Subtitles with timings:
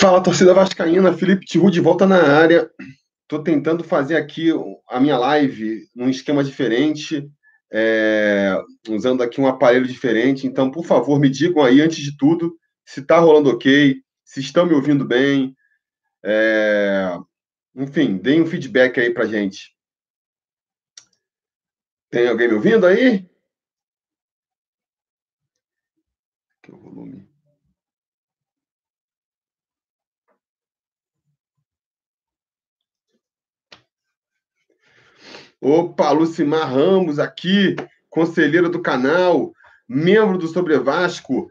[0.00, 2.70] Fala, torcida vascaína, Felipe Tiru de volta na área.
[3.22, 4.50] Estou tentando fazer aqui
[4.88, 7.28] a minha live num esquema diferente,
[7.70, 8.56] é,
[8.88, 10.46] usando aqui um aparelho diferente.
[10.46, 12.56] Então, por favor, me digam aí, antes de tudo,
[12.86, 15.54] se está rolando ok, se estão me ouvindo bem.
[16.24, 17.18] É,
[17.76, 19.77] enfim, deem um feedback aí para gente.
[22.10, 23.28] Tem alguém me ouvindo aí?
[26.58, 27.28] Aqui é o volume.
[35.60, 37.76] Opa, Lucimar Ramos aqui,
[38.08, 39.52] conselheira do canal,
[39.86, 41.50] membro do Sobre Vasco,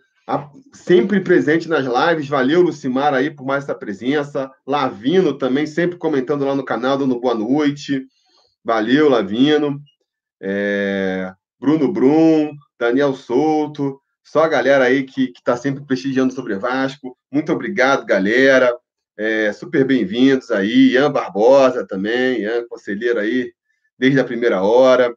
[0.73, 2.27] sempre presente nas lives.
[2.27, 4.49] Valeu, Lucimar, aí por mais essa presença.
[4.65, 8.07] Lavino também, sempre comentando lá no canal, dando boa noite.
[8.63, 9.79] Valeu, Lavino.
[10.41, 11.33] É...
[11.59, 17.17] Bruno Brum, Daniel Souto, só a galera aí que está sempre prestigiando sobre Vasco.
[17.31, 18.77] Muito obrigado, galera.
[19.17, 20.91] É, super bem-vindos aí.
[20.91, 23.51] Ian Barbosa também, Ian, conselheiro aí,
[23.97, 25.15] desde a primeira hora.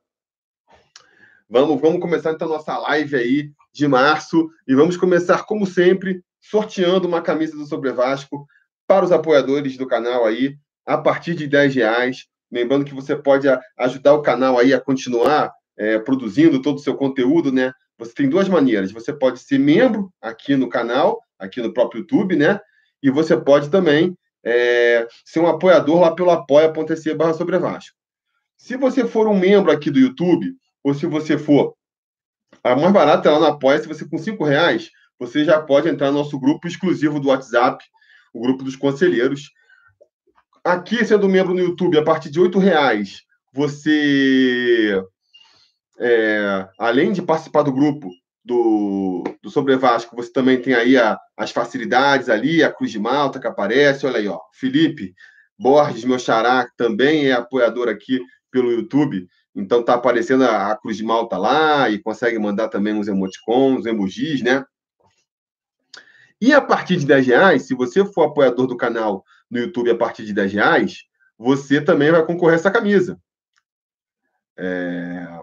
[1.49, 7.07] Vamos, vamos começar então nossa live aí de março e vamos começar, como sempre, sorteando
[7.07, 8.47] uma camisa do Sobre Vasco
[8.87, 12.27] para os apoiadores do canal aí, a partir de 10 reais.
[12.51, 13.47] Lembrando que você pode
[13.79, 17.73] ajudar o canal aí a continuar é, produzindo todo o seu conteúdo, né?
[17.99, 18.93] Você tem duas maneiras.
[18.93, 22.59] Você pode ser membro aqui no canal, aqui no próprio YouTube, né?
[23.03, 27.97] E você pode também é, ser um apoiador lá pelo apoia.se barra sobre Vasco.
[28.57, 31.75] Se você for um membro aqui do YouTube, ou se você for
[32.63, 35.89] a mais barata é lá no Apoia, se você com cinco reais, você já pode
[35.89, 37.83] entrar no nosso grupo exclusivo do WhatsApp,
[38.35, 39.51] o grupo dos conselheiros.
[40.65, 43.23] Aqui, sendo membro no YouTube, a partir de oito reais,
[43.53, 45.03] você,
[45.99, 48.11] é, além de participar do grupo
[48.45, 52.99] do, do Sobre Vasco, você também tem aí a, as facilidades ali, a Cruz de
[52.99, 55.15] Malta que aparece, olha aí, ó, Felipe
[55.59, 58.21] Borges, meu xará, também é apoiador aqui
[58.51, 59.27] pelo YouTube.
[59.55, 64.43] Então tá aparecendo a, Cruz de Malta lá e consegue mandar também uns emoticons, emojis,
[64.43, 64.65] né?
[66.41, 69.97] E a partir de 10 reais, se você for apoiador do canal no YouTube a
[69.97, 71.05] partir de 10 reais,
[71.39, 73.19] você também vai concorrer a essa camisa.
[74.57, 75.41] É...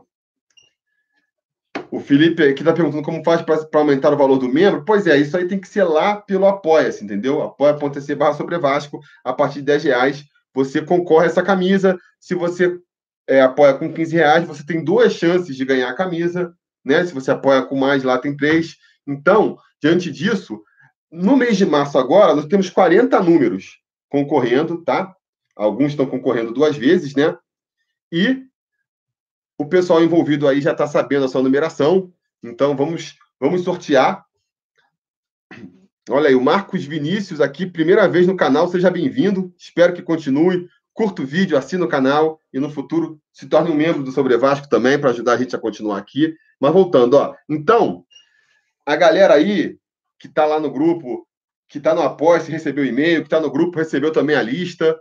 [1.90, 4.84] O Felipe aqui está perguntando como faz para aumentar o valor do membro.
[4.86, 7.42] Pois é, isso aí tem que ser lá pelo Apoia-se, entendeu?
[7.42, 9.00] Apoia.se barra sobre Vasco.
[9.24, 11.98] A partir de 10 reais, você concorre a essa camisa.
[12.20, 12.78] Se você
[13.26, 16.54] é, apoia com 15 reais, você tem duas chances de ganhar a camisa,
[16.84, 17.06] né?
[17.06, 18.76] Se você apoia com mais, lá tem três.
[19.08, 20.62] Então, diante disso,
[21.12, 23.80] no mês de março agora, nós temos 40 números
[24.10, 25.16] concorrendo, tá?
[25.56, 27.38] Alguns estão concorrendo duas vezes, né?
[28.12, 28.44] E
[29.58, 32.14] o pessoal envolvido aí já está sabendo a sua numeração.
[32.44, 34.26] Então, vamos, vamos sortear.
[36.10, 39.54] Olha aí, o Marcos Vinícius aqui, primeira vez no canal, seja bem-vindo.
[39.58, 43.76] Espero que continue curta o vídeo, assina o canal e no futuro se torne um
[43.76, 46.36] membro do Sobre Vasco também para ajudar a gente a continuar aqui.
[46.60, 47.36] Mas voltando, ó.
[47.48, 48.04] Então,
[48.84, 49.78] a galera aí
[50.18, 51.27] que está lá no grupo,
[51.68, 54.98] que está no apoio, se recebeu e-mail, que está no grupo, recebeu também a lista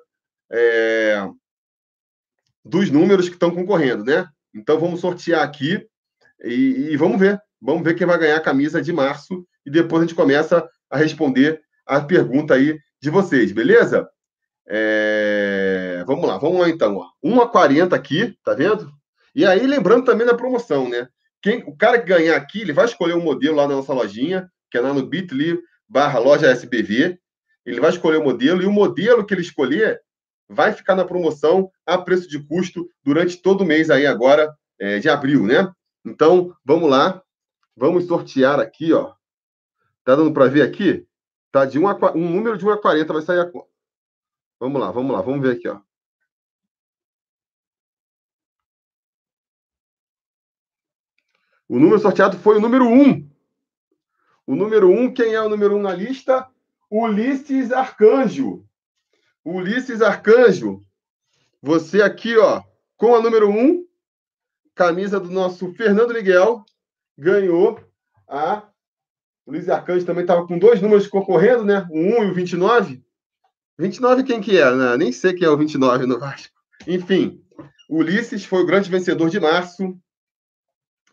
[0.51, 1.29] é,
[2.65, 4.27] dos números que estão concorrendo, né?
[4.55, 5.87] Então vamos sortear aqui
[6.43, 7.41] e, e vamos ver.
[7.61, 10.97] Vamos ver quem vai ganhar a camisa de março e depois a gente começa a
[10.97, 14.09] responder a pergunta aí de vocês, beleza?
[14.69, 16.03] É...
[16.07, 16.97] Vamos lá, vamos lá então.
[16.97, 17.09] Ó.
[17.23, 18.91] 1 a 40 aqui, tá vendo?
[19.35, 21.09] E aí, lembrando também da promoção, né?
[21.43, 24.51] Quem, o cara que ganhar aqui, ele vai escolher um modelo lá na nossa lojinha,
[24.71, 27.19] que é lá no bit.ly barra loja SBV.
[27.65, 30.01] Ele vai escolher o modelo e o modelo que ele escolher
[30.49, 34.99] vai ficar na promoção a preço de custo durante todo o mês aí agora é,
[34.99, 35.73] de abril, né?
[36.05, 37.23] Então, vamos lá.
[37.77, 39.15] Vamos sortear aqui, ó.
[40.05, 41.07] Tá dando para ver aqui?
[41.51, 43.51] Tá de 1 a, um número de 1 a 40 vai sair a
[44.59, 45.81] Vamos lá, vamos lá, vamos ver aqui, ó.
[51.69, 53.29] O número sorteado foi o número 1.
[54.47, 56.47] O número 1, quem é o número 1 na lista?
[56.89, 58.65] Ulisses Arcanjo.
[59.45, 60.85] Ulisses Arcanjo.
[61.61, 62.63] Você aqui, ó,
[62.97, 63.85] com a número 1,
[64.73, 66.65] camisa do nosso Fernando Miguel,
[67.19, 67.81] ganhou
[68.29, 68.69] a.
[69.45, 71.85] Ulisses Arcanjo também estava com dois números concorrendo, né?
[71.91, 73.05] O 1 e o 29.
[73.77, 74.73] 29 quem que é?
[74.73, 74.97] Né?
[74.97, 76.55] Nem sei quem é o 29 no Vasco.
[76.87, 77.43] Enfim,
[77.91, 79.99] Ulisses foi o grande vencedor de março.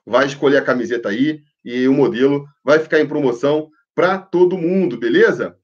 [0.06, 4.98] Vai escolher a camiseta aí e o modelo vai ficar em promoção para todo mundo,
[4.98, 5.58] beleza?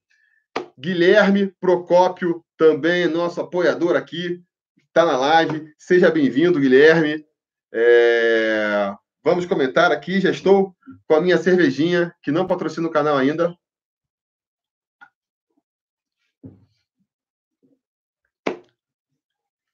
[0.78, 4.42] Guilherme Procópio, também nosso apoiador aqui,
[4.86, 5.72] está na live.
[5.78, 7.24] Seja bem-vindo, Guilherme.
[7.72, 8.94] É...
[9.22, 10.20] Vamos comentar aqui.
[10.20, 10.74] Já estou
[11.06, 13.54] com a minha cervejinha, que não patrocina o canal ainda.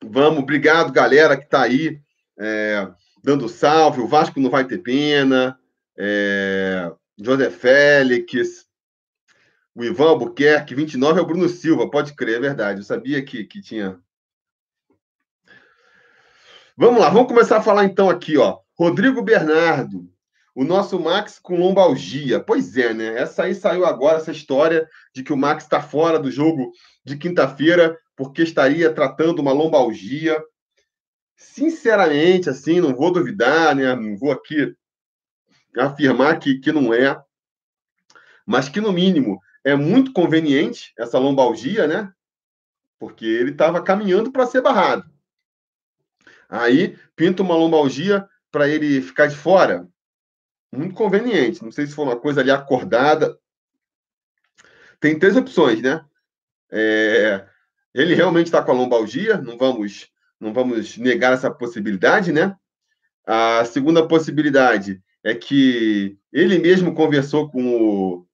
[0.03, 2.01] Vamos, obrigado, galera que está aí
[2.39, 2.89] é,
[3.23, 4.01] dando salve.
[4.01, 5.59] O Vasco não vai ter pena.
[5.99, 8.67] É, José Félix,
[9.75, 12.81] o Ivan Albuquerque, 29 é o Bruno Silva, pode crer, é verdade.
[12.81, 13.99] Eu sabia que, que tinha.
[16.77, 18.59] Vamos lá, vamos começar a falar então aqui, ó.
[18.79, 20.11] Rodrigo Bernardo,
[20.55, 22.41] o nosso Max com lombalgia.
[22.41, 23.19] Pois é, né?
[23.19, 26.73] Essa aí saiu agora, essa história de que o Max está fora do jogo
[27.05, 30.43] de quinta-feira porque estaria tratando uma lombalgia.
[31.37, 33.95] Sinceramente, assim, não vou duvidar, né?
[33.95, 34.75] Não vou aqui
[35.77, 37.21] afirmar que, que não é,
[38.47, 42.13] mas que, no mínimo, é muito conveniente essa lombalgia, né?
[42.99, 45.05] Porque ele estava caminhando para ser barrado.
[46.49, 49.89] Aí, pinta uma lombalgia para ele ficar de fora.
[50.73, 51.63] Muito conveniente.
[51.65, 53.37] Não sei se foi uma coisa ali acordada.
[55.01, 56.05] Tem três opções, né?
[56.71, 57.47] É,
[57.93, 60.09] ele realmente está com a lombalgia, não vamos,
[60.39, 62.57] não vamos negar essa possibilidade, né?
[63.27, 68.27] A segunda possibilidade é que ele mesmo conversou com o,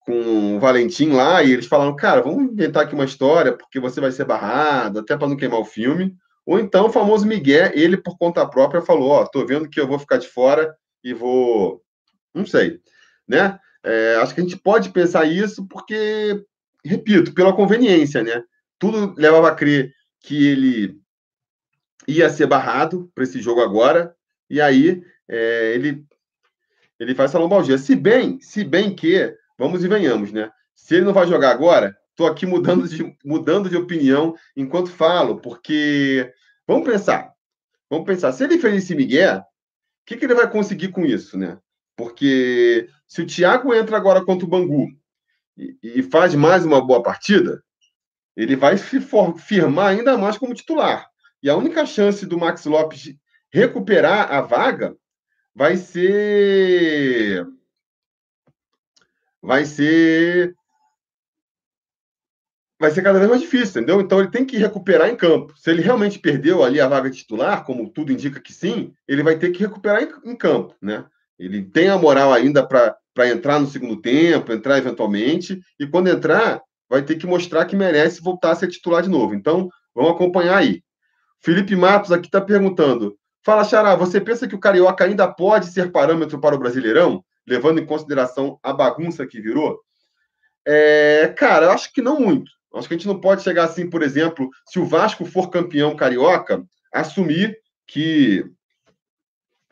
[0.00, 4.00] com o Valentim lá e eles falaram, cara, vamos inventar aqui uma história porque você
[4.00, 6.16] vai ser barrado, até para não queimar o filme.
[6.44, 9.80] Ou então o famoso Miguel, ele por conta própria falou, ó, oh, tô vendo que
[9.80, 11.82] eu vou ficar de fora e vou,
[12.34, 12.80] não sei,
[13.26, 13.58] né?
[13.84, 16.44] É, acho que a gente pode pensar isso porque,
[16.84, 18.42] repito, pela conveniência, né?
[18.78, 21.00] tudo levava a crer que ele
[22.06, 24.14] ia ser barrado para esse jogo agora,
[24.48, 26.04] e aí é, ele,
[26.98, 27.78] ele faz essa lombalgia.
[27.78, 30.50] Se bem, se bem que, vamos e venhamos, né?
[30.74, 35.40] Se ele não vai jogar agora, estou aqui mudando de, mudando de opinião enquanto falo,
[35.40, 36.32] porque
[36.66, 37.32] vamos pensar,
[37.90, 39.44] vamos pensar, se ele fez esse Miguel, o
[40.06, 41.58] que, que ele vai conseguir com isso, né?
[41.96, 44.88] Porque se o Thiago entra agora contra o Bangu
[45.56, 47.62] e, e faz mais uma boa partida,
[48.36, 49.00] ele vai se
[49.38, 51.08] firmar ainda mais como titular.
[51.42, 53.14] E a única chance do Max Lopes
[53.50, 54.94] recuperar a vaga
[55.56, 57.46] vai ser.
[59.40, 60.54] Vai ser.
[62.78, 64.02] Vai ser cada vez mais difícil, entendeu?
[64.02, 65.56] Então ele tem que recuperar em campo.
[65.56, 69.38] Se ele realmente perdeu ali a vaga titular, como tudo indica que sim, ele vai
[69.38, 71.06] ter que recuperar em, em campo, né?
[71.38, 72.98] Ele tem a moral ainda para
[73.30, 78.20] entrar no segundo tempo, entrar eventualmente, e quando entrar, vai ter que mostrar que merece
[78.20, 79.34] voltar a ser titular de novo.
[79.34, 80.82] Então, vamos acompanhar aí.
[81.40, 83.16] Felipe Matos aqui está perguntando:
[83.46, 87.78] Fala, Xará, você pensa que o Carioca ainda pode ser parâmetro para o Brasileirão, levando
[87.78, 89.78] em consideração a bagunça que virou?
[90.66, 92.50] É, cara, eu acho que não muito.
[92.74, 95.94] Acho que a gente não pode chegar assim, por exemplo, se o Vasco for campeão
[95.94, 96.60] carioca,
[96.92, 97.56] assumir
[97.86, 98.44] que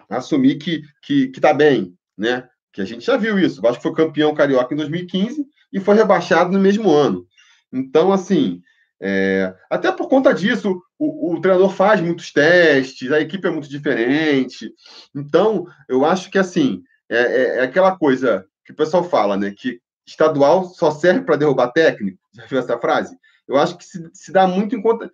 [0.08, 2.48] assumir que que, que tá bem, né?
[2.72, 3.58] Que a gente já viu isso.
[3.58, 7.26] O Vasco foi campeão carioca em 2015 e foi rebaixado no mesmo ano.
[7.72, 8.62] Então, assim,
[9.00, 13.68] é, até por conta disso, o, o, treinador faz muitos testes, a equipe é muito
[13.68, 14.72] diferente.
[15.14, 19.52] Então, eu acho que, assim, é, é, é aquela coisa que o pessoal fala, né?
[19.56, 22.18] Que estadual só serve para derrubar técnico.
[22.32, 23.16] Já viu essa frase?
[23.46, 25.10] Eu acho que se, se, dá muito em conta.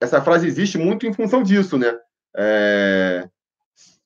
[0.00, 1.96] Essa frase existe muito em função disso, né?
[2.36, 3.28] É,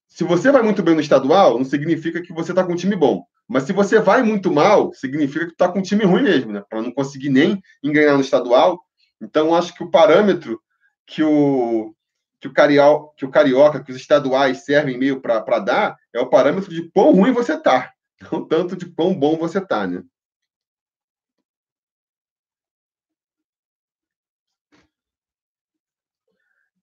[0.08, 2.96] se você vai muito bem no estadual, não significa que você está com um time
[2.96, 3.24] bom.
[3.48, 6.62] Mas se você vai muito mal, significa que está com um time ruim mesmo, né?
[6.68, 8.82] Para não conseguir nem engrenar no estadual.
[9.20, 10.60] Então, acho que o parâmetro
[11.06, 11.94] que o,
[12.40, 16.28] que o, Carial, que o Carioca, que os estaduais servem meio para dar, é o
[16.28, 17.92] parâmetro de quão ruim você está.
[18.32, 20.02] Não tanto de quão bom você está, né?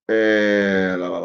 [0.09, 0.95] É...
[0.99, 1.20] Lá, lá.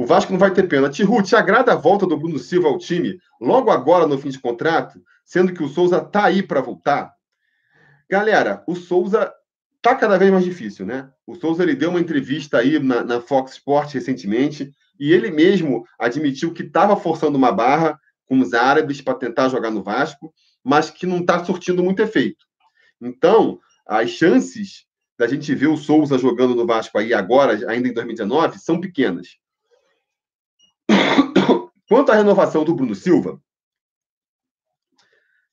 [0.00, 1.02] O Vasco não vai ter pênalti.
[1.02, 4.98] Ruth, agrada a volta do Bruno Silva ao time logo agora no fim de contrato,
[5.26, 7.12] sendo que o Souza tá aí para voltar?
[8.08, 9.30] Galera, o Souza
[9.82, 11.10] tá cada vez mais difícil, né?
[11.26, 15.84] O Souza ele deu uma entrevista aí na, na Fox Sports recentemente e ele mesmo
[15.98, 20.32] admitiu que estava forçando uma barra com os árabes para tentar jogar no Vasco,
[20.64, 22.46] mas que não está surtindo muito efeito.
[23.02, 24.86] Então, as chances
[25.18, 29.38] da gente ver o Souza jogando no Vasco aí agora, ainda em 2019, são pequenas.
[31.88, 33.40] Quanto à renovação do Bruno Silva,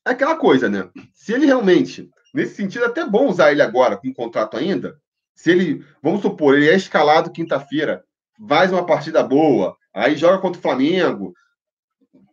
[0.06, 0.88] é aquela coisa, né?
[1.12, 5.00] Se ele realmente, nesse sentido, é até bom usar ele agora com contrato ainda.
[5.34, 8.04] Se ele, vamos supor, ele é escalado quinta-feira,
[8.48, 11.34] faz uma partida boa, aí joga contra o Flamengo,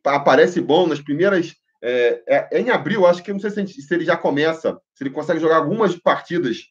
[0.03, 1.55] aparece bom nas primeiras.
[1.81, 5.03] É, é, é em abril, acho que não sei se, se ele já começa, se
[5.03, 6.63] ele consegue jogar algumas partidas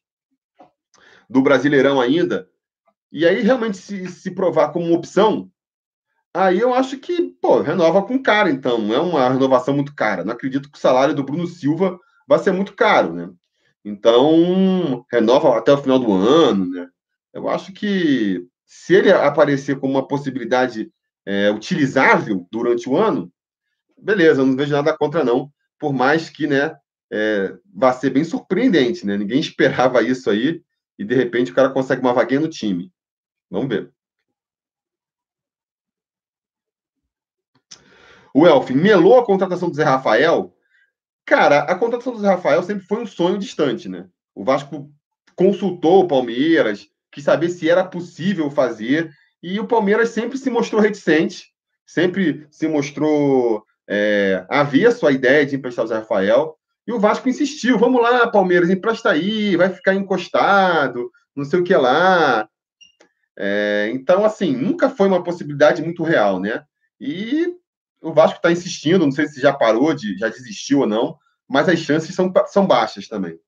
[1.29, 2.49] do Brasileirão ainda,
[3.13, 5.51] e aí realmente se, se provar como opção,
[6.35, 8.79] aí eu acho que, pô, renova com cara, então.
[8.79, 10.25] Não é uma renovação muito cara.
[10.25, 13.31] Não acredito que o salário do Bruno Silva vai ser muito caro, né?
[13.85, 16.89] Então, renova até o final do ano, né?
[17.33, 20.91] Eu acho que se ele aparecer como uma possibilidade
[21.27, 23.33] é, utilizável durante o ano,
[24.01, 25.51] beleza, não vejo nada contra, não.
[25.79, 26.75] Por mais que, né,
[27.13, 29.17] é, vai ser bem surpreendente, né?
[29.17, 30.63] Ninguém esperava isso aí
[30.99, 32.93] e de repente o cara consegue uma vaguinha no time.
[33.51, 33.93] Vamos ver.
[38.35, 40.53] O Elfin, melou a contratação do Zé Rafael?
[41.25, 44.09] Cara, a contratação do Zé Rafael sempre foi um sonho distante, né?
[44.35, 44.91] O Vasco
[45.37, 49.11] consultou o Palmeiras, quis saber se era possível fazer,
[49.41, 51.53] e o Palmeiras sempre se mostrou reticente,
[51.87, 57.29] sempre se mostrou é, havia sua ideia de emprestar o Zé Rafael, e o Vasco
[57.29, 62.49] insistiu: vamos lá, Palmeiras, empresta aí, vai ficar encostado, não sei o que lá.
[63.37, 66.65] É, então, assim, nunca foi uma possibilidade muito real, né?
[67.01, 67.55] E
[68.05, 71.19] o Vasco está insistindo, não sei se já parou, de, já desistiu ou não,
[71.49, 73.39] mas as chances são, são baixas também.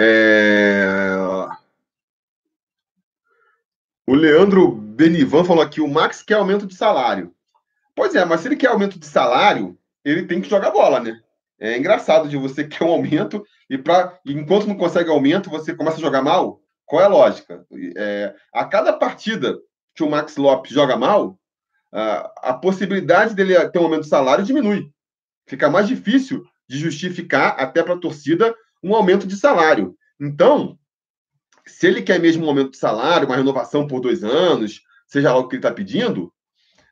[0.00, 1.16] É...
[4.06, 7.34] O Leandro Benivan falou aqui: o Max quer aumento de salário.
[7.94, 11.20] Pois é, mas se ele quer aumento de salário, ele tem que jogar bola, né?
[11.58, 15.96] É engraçado de você quer um aumento e para enquanto não consegue aumento, você começa
[15.96, 16.62] a jogar mal.
[16.88, 17.66] Qual é a lógica?
[17.96, 19.58] É, a cada partida
[19.94, 21.38] que o Max Lopes joga mal,
[21.92, 24.90] a, a possibilidade dele ter um aumento de salário diminui.
[25.46, 29.94] Fica mais difícil de justificar até para a torcida um aumento de salário.
[30.18, 30.78] Então,
[31.66, 35.38] se ele quer mesmo um aumento de salário, uma renovação por dois anos, seja lá
[35.38, 36.32] o que ele está pedindo,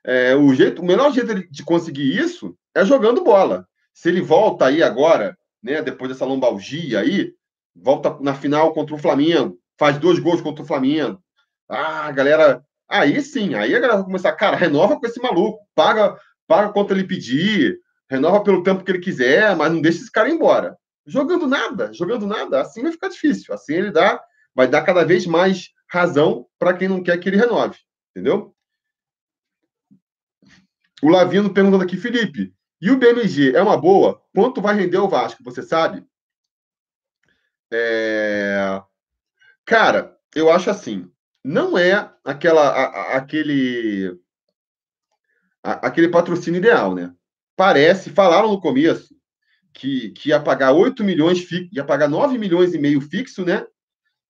[0.05, 3.67] é, o, jeito, o melhor jeito de conseguir isso é jogando bola.
[3.95, 7.33] Se ele volta aí agora, né, depois dessa lombalgia aí,
[7.75, 11.23] volta na final contra o Flamengo, faz dois gols contra o Flamengo.
[11.69, 16.19] Ah, galera, aí sim, aí a galera vai começar, cara, renova com esse maluco, paga,
[16.47, 17.79] paga quanto ele pedir,
[18.09, 20.77] renova pelo tempo que ele quiser, mas não deixa esse cara embora.
[21.07, 23.55] Jogando nada, jogando nada, assim vai ficar difícil.
[23.55, 24.21] Assim ele dá,
[24.55, 27.79] vai dar cada vez mais razão para quem não quer que ele renove,
[28.11, 28.55] entendeu?
[31.03, 34.23] O Lavino perguntando aqui, Felipe, e o BMG é uma boa?
[34.35, 36.05] Quanto vai render o Vasco, você sabe?
[37.71, 38.83] É...
[39.67, 41.11] Cara, eu acho assim,
[41.45, 44.17] não é aquela, a, a, aquele,
[45.61, 47.13] a, aquele patrocínio ideal, né?
[47.57, 49.13] Parece, falaram no começo
[49.75, 53.67] que, que ia pagar 8 milhões, ia pagar 9 milhões e meio fixo, né?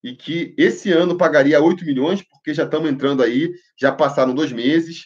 [0.03, 4.51] E que esse ano pagaria 8 milhões, porque já estamos entrando aí, já passaram dois
[4.51, 5.05] meses.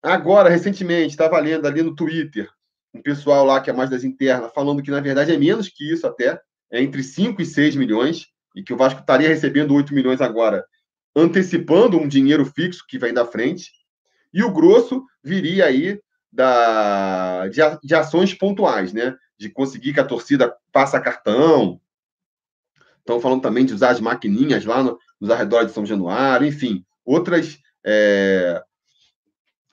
[0.00, 2.48] Agora, recentemente, estava lendo ali no Twitter,
[2.94, 5.92] um pessoal lá que é mais das internas, falando que, na verdade, é menos que
[5.92, 6.40] isso até,
[6.70, 10.64] é entre 5 e 6 milhões e que o Vasco estaria recebendo 8 milhões agora,
[11.14, 13.70] antecipando um dinheiro fixo que vem da frente,
[14.32, 16.00] e o grosso viria aí
[16.32, 19.14] da, de, de ações pontuais, né?
[19.38, 21.80] De conseguir que a torcida faça cartão.
[22.98, 26.84] Estão falando também de usar as maquininhas lá no, nos arredores de São Januário, enfim,
[27.04, 28.62] outras é,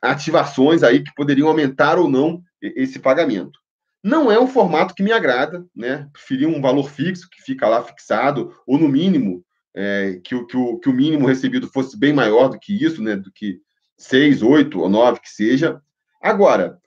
[0.01, 3.62] ativações aí que poderiam aumentar ou não esse pagamento.
[4.03, 6.09] Não é um formato que me agrada, né?
[6.11, 10.57] Preferi um valor fixo que fica lá fixado, ou no mínimo, é, que, o, que,
[10.57, 13.15] o, que o mínimo recebido fosse bem maior do que isso, né?
[13.15, 13.59] Do que
[13.97, 15.81] seis, oito ou nove que seja.
[16.21, 16.79] Agora,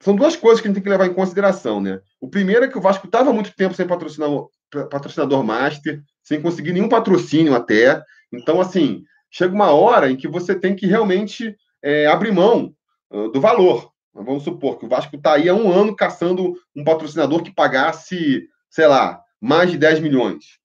[0.00, 2.00] são duas coisas que a gente tem que levar em consideração, né?
[2.20, 4.48] O primeiro é que o Vasco estava muito tempo sem patrocinador,
[4.90, 8.00] patrocinador master, sem conseguir nenhum patrocínio até.
[8.32, 12.72] Então, assim, chega uma hora em que você tem que realmente é, abrir mão
[13.10, 13.90] uh, do valor.
[14.24, 18.48] Vamos supor que o Vasco está aí há um ano caçando um patrocinador que pagasse,
[18.68, 20.58] sei lá, mais de 10 milhões,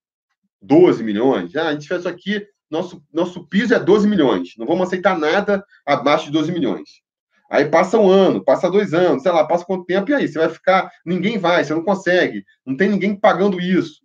[0.61, 1.55] 12 milhões.
[1.55, 4.53] Ah, a gente fez isso aqui, nosso, nosso piso é 12 milhões.
[4.57, 7.03] Não vamos aceitar nada abaixo de 12 milhões.
[7.49, 10.27] Aí passa um ano, passa dois anos, sei lá, passa quanto tempo, e aí?
[10.27, 10.91] Você vai ficar.
[11.05, 14.01] Ninguém vai, você não consegue, não tem ninguém pagando isso.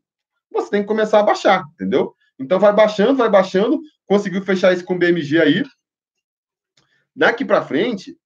[0.53, 2.15] Você tem que começar a baixar, entendeu?
[2.39, 5.63] Então vai baixando, vai baixando, conseguiu fechar isso com o BMG aí.
[7.17, 8.17] Daqui para frente,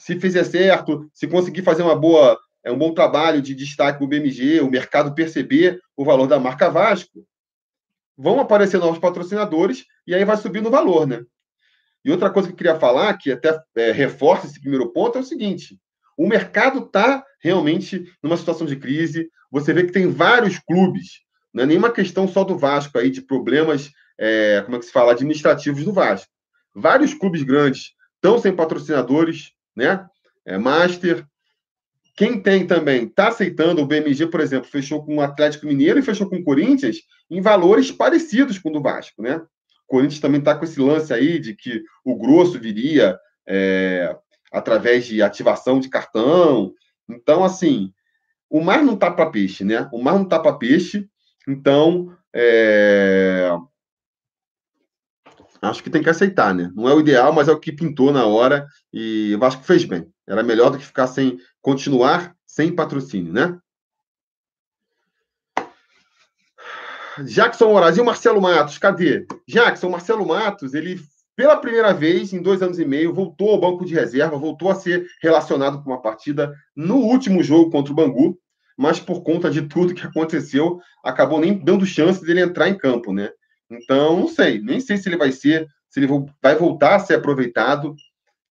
[0.00, 4.08] se fizer certo, se conseguir fazer uma boa, é um bom trabalho de destaque no
[4.08, 7.22] BMG, o mercado perceber o valor da marca Vasco,
[8.16, 11.22] vão aparecer novos patrocinadores e aí vai subindo o valor, né?
[12.02, 15.20] E outra coisa que eu queria falar, que até é, reforça esse primeiro ponto, é
[15.20, 15.78] o seguinte:
[16.16, 19.28] o mercado está realmente numa situação de crise.
[19.50, 21.20] Você vê que tem vários clubes,
[21.52, 24.92] não é nenhuma questão só do Vasco aí, de problemas, é, como é que se
[24.92, 26.32] fala, administrativos do Vasco.
[26.74, 30.06] Vários clubes grandes estão sem patrocinadores, né?
[30.44, 31.26] É, Master,
[32.16, 36.02] quem tem também está aceitando, o BMG, por exemplo, fechou com o Atlético Mineiro e
[36.02, 36.98] fechou com o Corinthians
[37.30, 39.36] em valores parecidos com o do Vasco, né?
[39.36, 44.14] O Corinthians também está com esse lance aí de que o grosso viria é,
[44.52, 46.72] através de ativação de cartão.
[47.08, 47.92] Então, assim,
[48.48, 49.88] o mar não tá para peixe, né?
[49.92, 51.08] O mar não tá para peixe,
[51.48, 53.50] então é...
[55.62, 56.70] acho que tem que aceitar, né?
[56.74, 59.66] Não é o ideal, mas é o que pintou na hora e eu acho que
[59.66, 60.06] fez bem.
[60.26, 63.58] Era melhor do que ficar sem continuar sem patrocínio, né?
[67.24, 69.26] Jackson Moraes e o Marcelo Matos, cadê?
[69.46, 70.98] Jackson, Marcelo Matos, ele
[71.36, 74.74] pela primeira vez em dois anos e meio, voltou ao banco de reserva, voltou a
[74.74, 78.38] ser relacionado com uma partida no último jogo contra o Bangu,
[78.76, 83.12] mas por conta de tudo que aconteceu, acabou nem dando chance dele entrar em campo,
[83.12, 83.30] né?
[83.70, 86.08] Então, não sei, nem sei se ele vai ser, se ele
[86.42, 87.94] vai voltar a ser aproveitado,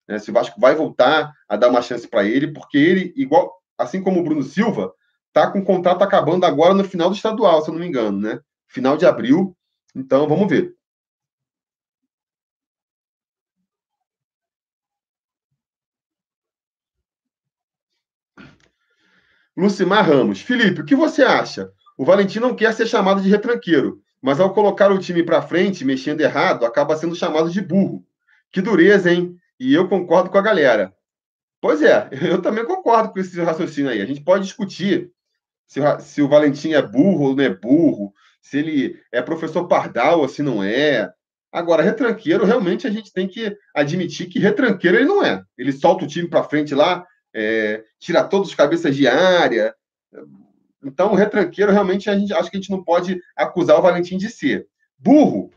[0.07, 0.17] né?
[0.17, 4.01] se o Vasco vai voltar a dar uma chance para ele, porque ele, igual, assim
[4.01, 4.93] como o Bruno Silva,
[5.33, 8.19] tá com o contrato acabando agora no final do estadual, se eu não me engano,
[8.19, 8.39] né?
[8.67, 9.55] Final de abril.
[9.95, 10.73] Então, vamos ver.
[19.55, 20.41] Lucimar Ramos.
[20.41, 21.69] Felipe, o que você acha?
[21.97, 25.85] O Valentim não quer ser chamado de retranqueiro, mas ao colocar o time para frente,
[25.85, 28.05] mexendo errado, acaba sendo chamado de burro.
[28.51, 29.35] Que dureza, hein?
[29.59, 30.93] E eu concordo com a galera.
[31.61, 34.01] Pois é, eu também concordo com esse raciocínio aí.
[34.01, 35.11] A gente pode discutir
[35.67, 40.21] se, se o Valentim é burro ou não é burro, se ele é professor pardal
[40.21, 41.11] ou se não é.
[41.51, 45.43] Agora, retranqueiro, realmente a gente tem que admitir que retranqueiro ele não é.
[45.57, 49.73] Ele solta o time para frente lá, é, tira todos os cabeças de área.
[50.83, 54.17] Então, o retranqueiro, realmente, a gente acho que a gente não pode acusar o Valentim
[54.17, 54.67] de ser.
[54.97, 55.51] Burro,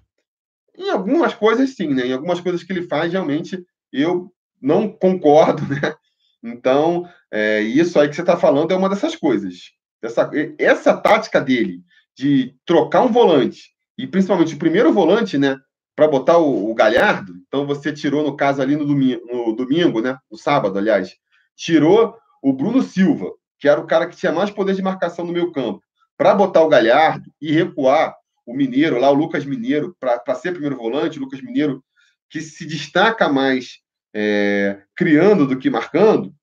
[0.76, 2.06] em algumas coisas, sim, né?
[2.06, 5.94] Em algumas coisas que ele faz, realmente, eu não concordo, né?
[6.42, 9.70] Então, é, isso aí que você está falando é uma dessas coisas.
[10.02, 11.82] Essa, essa tática dele
[12.16, 15.56] de trocar um volante, e principalmente o primeiro volante, né?
[15.94, 20.00] Para botar o, o, Galhardo, então você tirou, no caso, ali no domingo, no domingo,
[20.00, 20.18] né?
[20.30, 21.14] No sábado, aliás,
[21.54, 23.30] tirou o Bruno Silva,
[23.62, 25.80] que era o cara que tinha mais poder de marcação no meio campo,
[26.16, 28.12] para botar o Galhardo e recuar
[28.44, 31.80] o Mineiro, lá o Lucas Mineiro, para ser primeiro volante, o Lucas Mineiro,
[32.28, 33.78] que se destaca mais
[34.12, 36.34] é, criando do que marcando,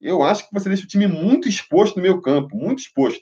[0.00, 3.20] eu acho que você deixa o time muito exposto no meio campo, muito exposto.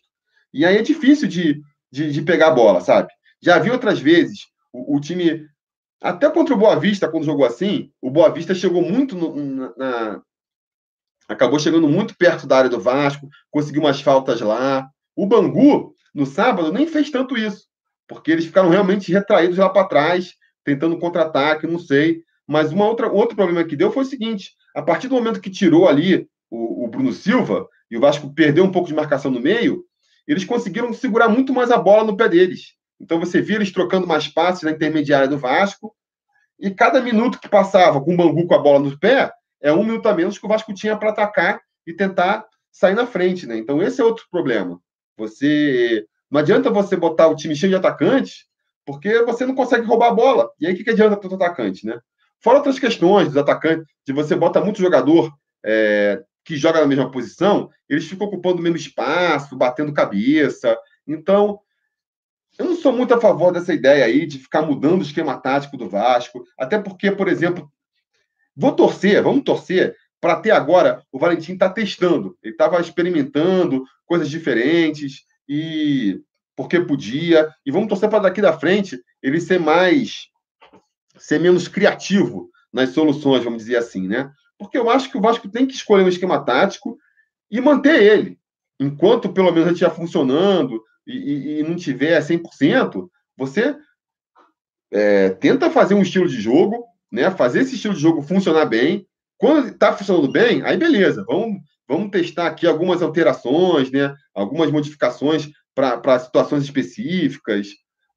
[0.55, 1.61] E aí é difícil de,
[1.91, 3.09] de, de pegar a bola, sabe?
[3.43, 5.45] Já vi outras vezes o, o, time,
[6.01, 10.23] até contra o Boa Vista, quando jogou assim, o Boa Vista chegou muito no, na,
[11.33, 14.89] acabou chegando muito perto da área do Vasco, conseguiu umas faltas lá.
[15.15, 17.67] O Bangu, no sábado, nem fez tanto isso,
[18.09, 22.23] porque eles ficaram realmente retraídos lá para trás, tentando contra-ataque, não sei.
[22.47, 25.51] Mas uma outra, outro problema que deu foi o seguinte: a partir do momento que
[25.51, 29.41] tirou ali o, o Bruno Silva e o Vasco perdeu um pouco de marcação no
[29.41, 29.85] meio,
[30.27, 32.75] eles conseguiram segurar muito mais a bola no pé deles.
[33.01, 35.95] Então você via eles trocando mais passes na intermediária do Vasco,
[36.59, 39.85] e cada minuto que passava com o Bangu com a bola no pé, é um
[39.85, 43.57] minuto a menos que o Vasco tinha para atacar e tentar sair na frente, né?
[43.57, 44.81] Então esse é outro problema.
[45.17, 48.47] Você não adianta você botar o time cheio de atacantes,
[48.87, 50.51] porque você não consegue roubar a bola.
[50.59, 51.99] E aí o que, que adianta tanto atacante, né?
[52.39, 55.31] Fora outras questões dos atacantes, de você bota muito jogador
[55.65, 60.77] é, que joga na mesma posição, eles ficam ocupando o mesmo espaço, batendo cabeça.
[61.07, 61.61] Então,
[62.59, 65.77] eu não sou muito a favor dessa ideia aí de ficar mudando o esquema tático
[65.77, 67.71] do Vasco, até porque, por exemplo,
[68.61, 72.37] Vou torcer, vamos torcer para até agora o Valentim está testando.
[72.43, 76.21] Ele estava experimentando coisas diferentes e
[76.55, 77.49] porque podia.
[77.65, 80.27] E vamos torcer para daqui da frente ele ser mais,
[81.17, 84.31] ser menos criativo nas soluções, vamos dizer assim, né?
[84.59, 86.99] Porque eu acho que o Vasco tem que escolher um esquema tático
[87.51, 88.39] e manter ele.
[88.79, 93.75] Enquanto pelo menos ele estiver funcionando e, e, e não tiver 100%, você
[94.91, 97.31] é, tenta fazer um estilo de jogo né?
[97.31, 99.07] Fazer esse estilo de jogo funcionar bem.
[99.37, 104.15] Quando está funcionando bem, aí beleza, vamos, vamos testar aqui algumas alterações, né?
[104.35, 107.69] Algumas modificações para situações específicas.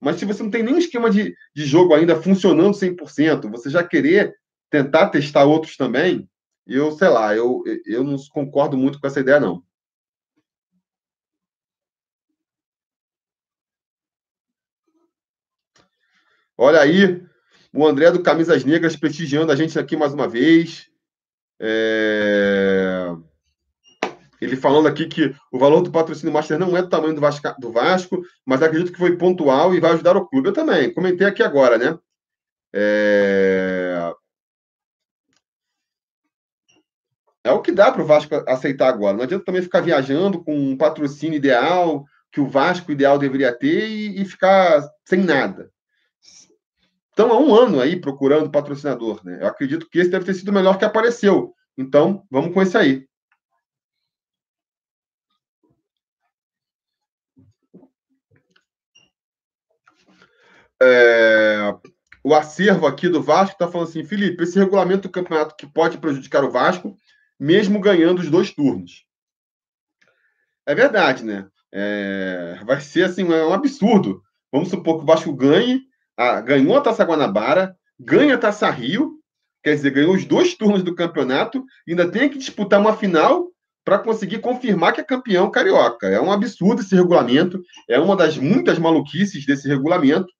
[0.02, 3.84] Mas se você não tem nenhum esquema de, de jogo ainda funcionando 100%, você já
[3.84, 4.34] querer
[4.70, 6.28] tentar testar outros também,
[6.68, 9.64] eu sei lá, eu, eu não concordo muito com essa ideia, não.
[16.58, 17.22] Olha aí,
[17.74, 20.88] o André do Camisas Negras prestigiando a gente aqui mais uma vez.
[21.60, 23.08] É...
[24.40, 27.56] Ele falando aqui que o valor do patrocínio Master não é do tamanho do Vasco,
[27.60, 30.50] do Vasco, mas acredito que foi pontual e vai ajudar o clube.
[30.50, 31.98] Eu também, comentei aqui agora, né?
[32.74, 34.14] É...
[37.46, 39.18] é o que dá para o Vasco aceitar agora.
[39.18, 43.88] Não adianta também ficar viajando com um patrocínio ideal que o Vasco ideal deveria ter
[43.88, 45.73] e, e ficar sem nada.
[47.14, 49.38] Estão há um ano aí procurando patrocinador, né?
[49.40, 51.54] Eu acredito que esse deve ter sido o melhor que apareceu.
[51.78, 53.08] Então, vamos com esse aí.
[60.82, 61.72] É,
[62.24, 66.00] o acervo aqui do Vasco está falando assim, Felipe, esse regulamento do campeonato que pode
[66.00, 66.98] prejudicar o Vasco,
[67.40, 69.06] mesmo ganhando os dois turnos.
[70.66, 71.48] É verdade, né?
[71.72, 74.24] É, vai ser assim, é um absurdo.
[74.52, 75.84] Vamos supor que o Vasco ganhe,
[76.18, 79.20] a, ganhou a Taça Guanabara, ganha a Taça Rio,
[79.64, 83.48] quer dizer, ganhou os dois turnos do campeonato, ainda tem que disputar uma final
[83.86, 86.08] para conseguir confirmar que é campeão carioca.
[86.08, 90.32] É um absurdo esse regulamento, é uma das muitas maluquices desse regulamento.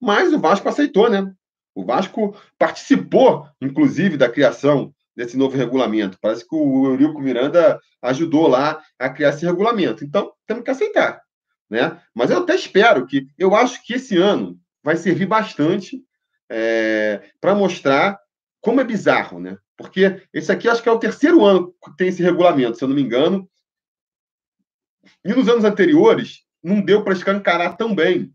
[0.00, 1.32] Mas o Vasco aceitou, né?
[1.74, 6.18] O Vasco participou, inclusive, da criação desse novo regulamento.
[6.20, 10.04] Parece que o Eurico Miranda ajudou lá a criar esse regulamento.
[10.04, 11.20] Então, temos que aceitar.
[11.70, 12.00] Né?
[12.14, 13.28] Mas eu até espero que.
[13.36, 16.02] Eu acho que esse ano vai servir bastante
[16.48, 18.18] é, para mostrar
[18.60, 19.58] como é bizarro, né?
[19.76, 22.88] Porque esse aqui acho que é o terceiro ano que tem esse regulamento, se eu
[22.88, 23.48] não me engano.
[25.24, 28.34] E nos anos anteriores, não deu para escancarar tão bem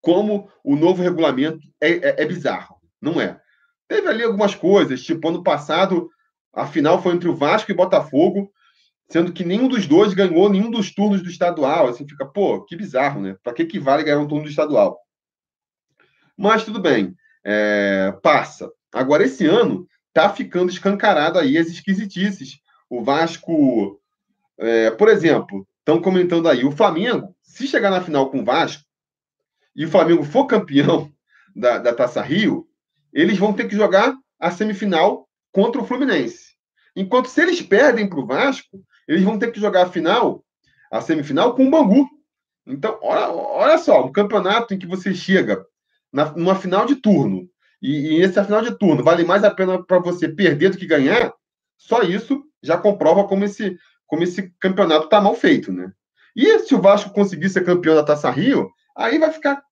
[0.00, 2.76] como o novo regulamento é, é, é, bizarro.
[3.00, 3.40] Não é.
[3.88, 6.10] Teve ali algumas coisas, tipo, ano passado,
[6.52, 8.52] a final foi entre o Vasco e Botafogo,
[9.12, 11.86] sendo que nenhum dos dois ganhou nenhum dos turnos do estadual.
[11.86, 13.36] Assim, fica, pô, que bizarro, né?
[13.42, 14.98] Para que, que vale ganhar um turno do estadual?
[16.34, 18.72] Mas tudo bem, é, passa.
[18.90, 22.58] Agora, esse ano, tá ficando escancarado aí as esquisitices.
[22.88, 24.00] O Vasco,
[24.58, 28.82] é, por exemplo, estão comentando aí, o Flamengo, se chegar na final com o Vasco,
[29.76, 31.12] e o Flamengo for campeão
[31.54, 32.66] da, da Taça Rio,
[33.12, 36.52] eles vão ter que jogar a semifinal contra o Fluminense.
[36.96, 40.44] Enquanto se eles perdem para o Vasco, eles vão ter que jogar a final,
[40.90, 42.08] a semifinal, com o Bangu.
[42.66, 45.64] Então, olha, olha só, um campeonato em que você chega
[46.12, 47.48] na, numa final de turno,
[47.80, 50.86] e, e essa final de turno vale mais a pena para você perder do que
[50.86, 51.32] ganhar,
[51.76, 55.90] só isso já comprova como esse, como esse campeonato está mal feito, né?
[56.34, 59.62] E se o Vasco conseguir ser campeão da Taça Rio, aí vai ficar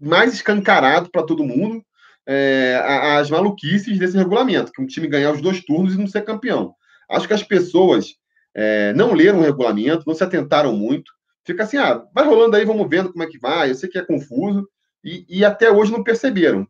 [0.00, 1.82] mais escancarado para todo mundo
[2.26, 2.80] é,
[3.18, 6.74] as maluquices desse regulamento, que um time ganhar os dois turnos e não ser campeão.
[7.08, 8.14] Acho que as pessoas
[8.60, 11.12] é, não leram o regulamento, não se atentaram muito.
[11.44, 13.70] Fica assim, ah, vai rolando aí, vamos vendo como é que vai.
[13.70, 14.68] Eu sei que é confuso
[15.02, 16.66] e, e até hoje não perceberam.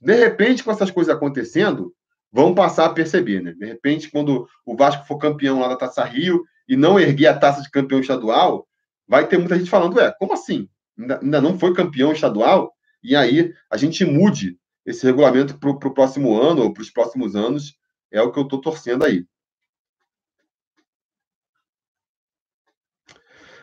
[0.00, 1.92] De repente, com essas coisas acontecendo,
[2.32, 3.52] vão passar a perceber, né?
[3.52, 7.38] De repente, quando o Vasco for campeão lá da Taça Rio e não erguer a
[7.38, 8.66] taça de campeão estadual,
[9.06, 10.68] vai ter muita gente falando, ué, como assim?
[10.98, 12.72] ainda, ainda não foi campeão estadual,
[13.02, 17.36] e aí a gente mude esse regulamento para o próximo ano ou para os próximos
[17.36, 17.76] anos,
[18.10, 19.26] é o que eu estou torcendo aí.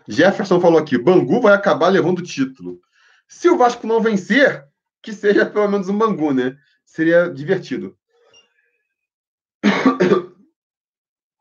[0.08, 2.82] Jefferson falou aqui: Bangu vai acabar levando o título.
[3.28, 4.68] Se o Vasco não vencer,
[5.02, 6.58] que seja pelo menos um Bangu, né?
[6.86, 7.98] Seria divertido.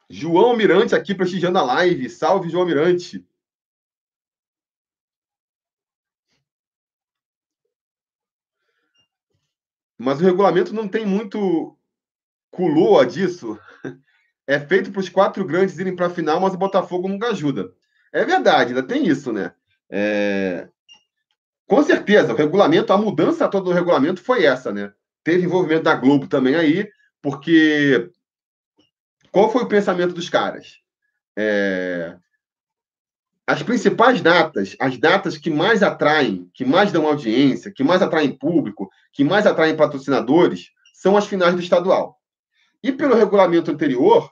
[0.09, 2.09] João Mirante aqui prestigiando a live.
[2.09, 3.27] Salve, João Mirante.
[9.99, 11.77] Mas o regulamento não tem muito
[12.51, 13.59] culoa disso.
[14.45, 17.73] É feito para os quatro grandes irem para a final, mas o Botafogo nunca ajuda.
[18.13, 19.53] É verdade, ainda tem isso, né?
[19.91, 20.69] É...
[21.67, 24.93] Com certeza, o regulamento, a mudança toda do regulamento foi essa, né?
[25.25, 26.89] Teve envolvimento da Globo também aí,
[27.23, 28.11] porque
[29.31, 30.81] qual foi o pensamento dos caras?
[31.37, 32.17] É
[33.47, 38.37] as principais datas, as datas que mais atraem, que mais dão audiência, que mais atraem
[38.37, 42.19] público, que mais atraem patrocinadores, são as finais do estadual.
[42.83, 44.31] E pelo regulamento anterior,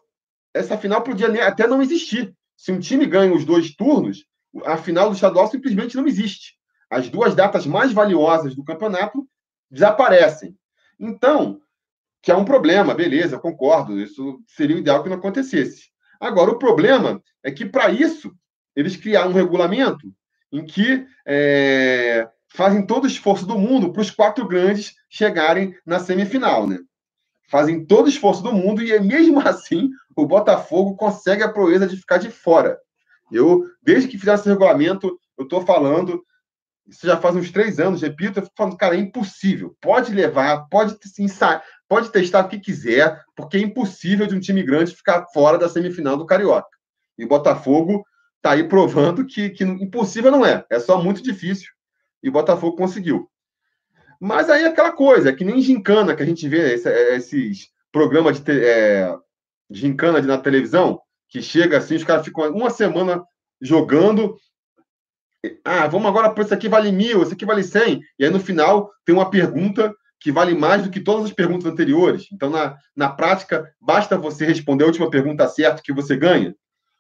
[0.54, 2.34] essa final podia até não existir.
[2.60, 4.26] Se um time ganha os dois turnos,
[4.66, 6.56] a final do estadual simplesmente não existe.
[6.90, 9.26] As duas datas mais valiosas do campeonato
[9.70, 10.54] desaparecem.
[10.98, 11.58] Então,
[12.20, 15.88] que é um problema, beleza, concordo, isso seria o ideal que não acontecesse.
[16.20, 18.30] Agora, o problema é que, para isso,
[18.76, 20.12] eles criaram um regulamento
[20.52, 25.98] em que é, fazem todo o esforço do mundo para os quatro grandes chegarem na
[25.98, 26.78] semifinal, né?
[27.48, 29.88] Fazem todo o esforço do mundo e mesmo assim
[30.22, 32.78] o Botafogo consegue a proeza de ficar de fora.
[33.30, 36.22] Eu, desde que fizeram esse regulamento, eu estou falando,
[36.87, 39.76] isso já faz uns três anos, repito, eu fico falando, cara, é impossível.
[39.80, 41.26] Pode levar, pode, sim,
[41.88, 45.68] pode testar o que quiser, porque é impossível de um time grande ficar fora da
[45.68, 46.68] semifinal do Carioca.
[47.16, 48.04] E o Botafogo
[48.37, 51.70] está aí provando que, que impossível não é, é só muito difícil.
[52.22, 53.30] E o Botafogo conseguiu.
[54.20, 58.33] Mas aí é aquela coisa, é que nem gincana que a gente vê esses programa
[58.33, 59.20] de, é, de
[59.70, 63.22] gincana na televisão, que chega assim, os caras ficam uma semana
[63.61, 64.37] jogando.
[65.64, 68.00] Ah, vamos agora para isso aqui vale mil, isso aqui vale cem.
[68.18, 71.64] E aí no final tem uma pergunta que vale mais do que todas as perguntas
[71.64, 72.26] anteriores.
[72.30, 76.54] Então, na, na prática, basta você responder a última pergunta certa que você ganha.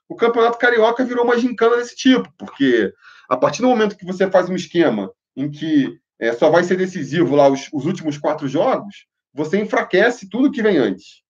[0.08, 2.92] O Campeonato Carioca virou uma gincana desse tipo, porque
[3.28, 6.76] a partir do momento que você faz um esquema em que é, só vai ser
[6.76, 11.22] decisivo lá os, os últimos quatro jogos, você enfraquece tudo que vem antes.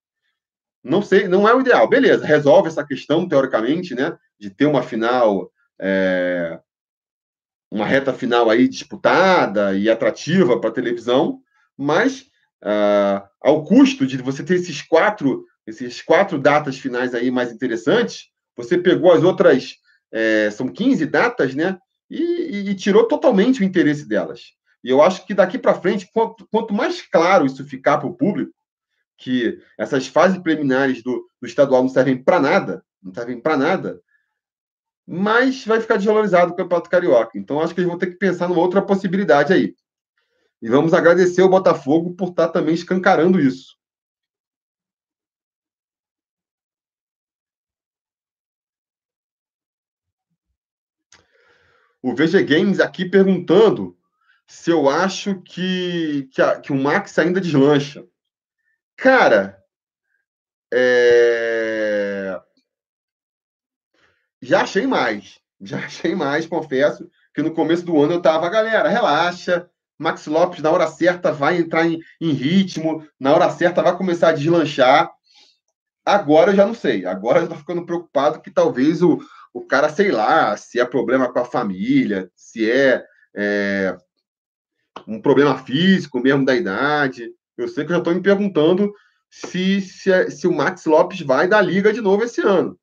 [0.83, 1.89] Não sei, não é o ideal.
[1.89, 4.17] Beleza, resolve essa questão, teoricamente, né?
[4.39, 6.59] De ter uma final, é,
[7.71, 11.41] uma reta final aí disputada e atrativa para a televisão,
[11.77, 12.23] mas
[12.63, 18.29] uh, ao custo de você ter esses quatro, esses quatro datas finais aí mais interessantes,
[18.57, 19.77] você pegou as outras,
[20.13, 21.79] é, são 15 datas, né?
[22.11, 24.41] E, e, e, tirou totalmente o interesse delas.
[24.83, 28.15] E eu acho que daqui para frente, quanto, quanto, mais claro isso ficar para o
[28.15, 28.53] público,
[29.21, 34.03] que essas fases preliminares do, do estadual não servem para nada, não servem para nada,
[35.07, 37.39] mais vai ficar desvalorizado o Campeonato Carioca.
[37.39, 39.77] Então, acho que eles vão ter que pensar numa outra possibilidade aí.
[40.63, 43.79] E vamos agradecer o Botafogo por estar também escancarando isso.
[52.03, 53.95] O VG Games aqui perguntando
[54.47, 58.07] se eu acho que, que, a, que o Max ainda deslancha.
[59.01, 59.59] Cara,
[60.71, 62.39] é...
[64.43, 65.41] já achei mais.
[65.59, 70.63] Já achei mais, confesso, que no começo do ano eu tava, galera, relaxa, Max Lopes,
[70.63, 75.11] na hora certa, vai entrar em, em ritmo, na hora certa vai começar a deslanchar.
[76.05, 77.07] Agora eu já não sei.
[77.07, 79.19] Agora eu estou ficando preocupado que talvez o,
[79.55, 83.03] o cara, sei lá, se é problema com a família, se é,
[83.35, 83.97] é
[85.09, 87.31] um problema físico mesmo da idade.
[87.63, 88.93] Eu sei que eu já estou me perguntando
[89.31, 92.79] se, se, é, se, o Max Lopes vai da liga de novo esse ano.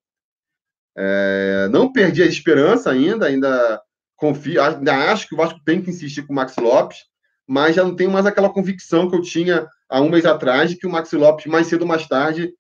[0.98, 3.82] É, não perdi a esperança ainda, ainda
[4.16, 7.00] confio, ainda acho que o Vasco tem que insistir com o Max Lopes,
[7.48, 10.78] mas já não tenho mais aquela convicção que eu tinha há um mês atrás de
[10.78, 12.54] que o Max Lopes, mais cedo ou mais tarde,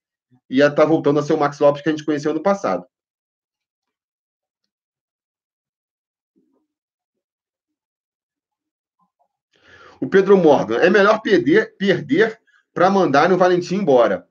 [0.49, 2.85] ia estar tá voltando a ser o Max Lopes que a gente conheceu no passado.
[9.99, 12.39] O Pedro Morgan, é melhor perder, perder
[12.73, 14.27] para mandar o Valentim embora.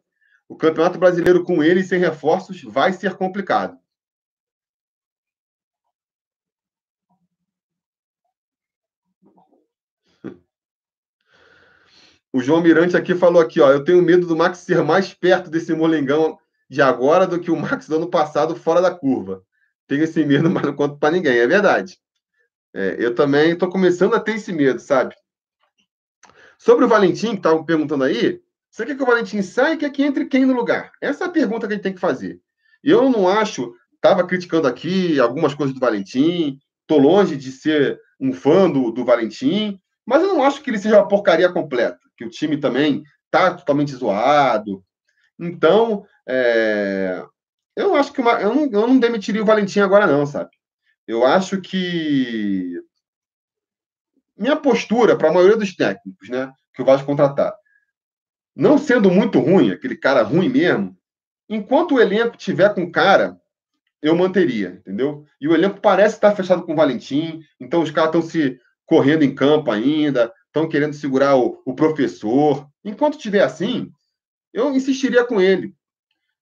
[0.49, 3.77] O Campeonato Brasileiro com ele sem reforços vai ser complicado.
[12.33, 15.51] O João Mirante aqui falou aqui, ó, eu tenho medo do Max ser mais perto
[15.51, 19.43] desse molengão de agora do que o Max do ano passado fora da curva.
[19.87, 21.99] Tenho esse medo, mas não conto para ninguém, é verdade.
[22.75, 25.15] É, eu também estou começando a ter esse medo, sabe?
[26.59, 28.41] Sobre o Valentim, que estavam perguntando aí,
[28.71, 30.93] você quer que o Valentim saia e quer que entre quem no lugar?
[31.01, 32.41] Essa é a pergunta que a gente tem que fazer.
[32.83, 38.33] Eu não acho, estava criticando aqui algumas coisas do Valentim, estou longe de ser um
[38.33, 42.25] fã do, do Valentim, mas eu não acho que ele seja uma porcaria completa que
[42.25, 44.83] o time também está totalmente zoado.
[45.39, 47.23] Então, é,
[47.77, 50.51] eu acho que uma, eu, não, eu não demitiria o Valentim agora, não, sabe?
[51.07, 52.81] Eu acho que
[54.37, 57.55] minha postura para a maioria dos técnicos, né, que o Vasco contratar,
[58.55, 60.97] não sendo muito ruim, aquele cara ruim mesmo,
[61.49, 63.39] enquanto o elenco tiver com cara,
[64.03, 65.25] eu manteria, entendeu?
[65.41, 69.25] E o elenco parece estar fechado com o Valentim, então os caras estão se correndo
[69.25, 72.67] em campo ainda, estão querendo segurar o, o professor.
[72.85, 73.91] Enquanto tiver assim,
[74.53, 75.75] eu insistiria com ele.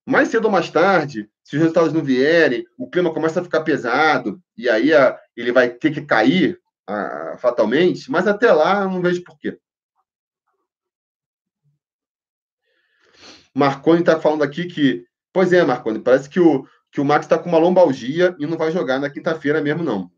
[0.06, 3.62] Mais cedo ou mais tarde, se os resultados não vierem, o clima começa a ficar
[3.62, 6.60] pesado, e aí a, ele vai ter que cair
[7.38, 9.58] fatalmente, mas até lá eu não vejo porquê.
[13.54, 15.06] Marconi está falando aqui que.
[15.32, 18.58] Pois é, Marconi, parece que o, que o Max está com uma lombalgia e não
[18.58, 20.10] vai jogar na quinta-feira mesmo, não.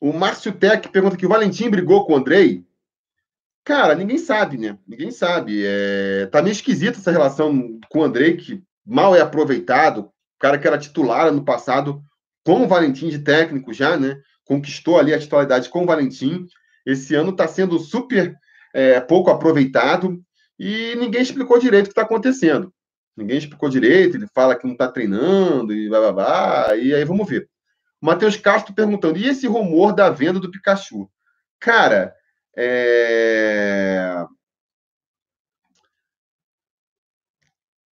[0.00, 2.64] O Márcio Tech pergunta que o Valentim brigou com o Andrei.
[3.64, 4.78] Cara, ninguém sabe, né?
[4.86, 5.62] Ninguém sabe.
[5.64, 6.26] É...
[6.26, 10.04] Tá meio esquisita essa relação com o Andrei, que mal é aproveitado.
[10.06, 12.02] O cara que era titular no passado,
[12.44, 14.20] com o Valentim de técnico já, né?
[14.44, 16.46] Conquistou ali a titularidade com o Valentim.
[16.84, 18.34] Esse ano está sendo super
[18.74, 20.20] é, pouco aproveitado
[20.58, 22.72] e ninguém explicou direito o que está acontecendo.
[23.16, 27.04] Ninguém explicou direito, ele fala que não está treinando e blá blá blá, e aí
[27.04, 27.48] vamos ver.
[28.00, 31.10] Matheus Castro perguntando: e esse rumor da venda do Pikachu?
[31.58, 32.14] Cara,
[32.56, 34.24] é...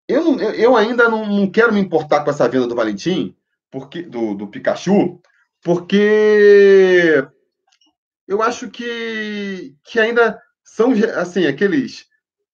[0.08, 3.36] eu, eu ainda não, não, quero me importar com essa venda do Valentim,
[3.76, 5.20] porque do, do Pikachu,
[5.62, 7.28] porque
[8.26, 12.06] eu acho que, que ainda são, assim, aqueles.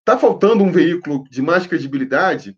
[0.03, 2.57] Tá faltando um veículo de mais credibilidade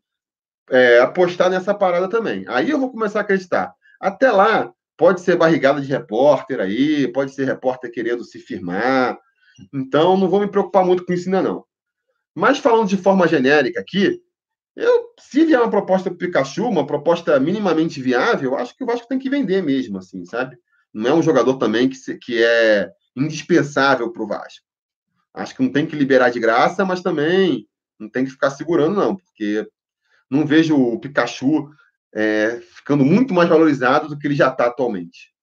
[0.70, 2.46] é, apostar nessa parada também.
[2.48, 3.74] Aí eu vou começar a acreditar.
[4.00, 9.20] Até lá, pode ser barrigada de repórter aí, pode ser repórter querendo se firmar.
[9.74, 11.66] Então, não vou me preocupar muito com isso ainda não.
[12.34, 14.22] Mas falando de forma genérica aqui,
[14.76, 19.08] eu, se vier uma proposta para Pikachu, uma proposta minimamente viável, acho que o Vasco
[19.08, 20.58] tem que vender mesmo, assim, sabe?
[20.92, 24.66] Não é um jogador também que, que é indispensável para o Vasco.
[25.34, 27.68] Acho que não tem que liberar de graça, mas também
[28.00, 29.68] não tem que ficar segurando, não, porque
[30.30, 31.70] não vejo o Pikachu
[32.14, 35.34] é, ficando muito mais valorizado do que ele já está atualmente.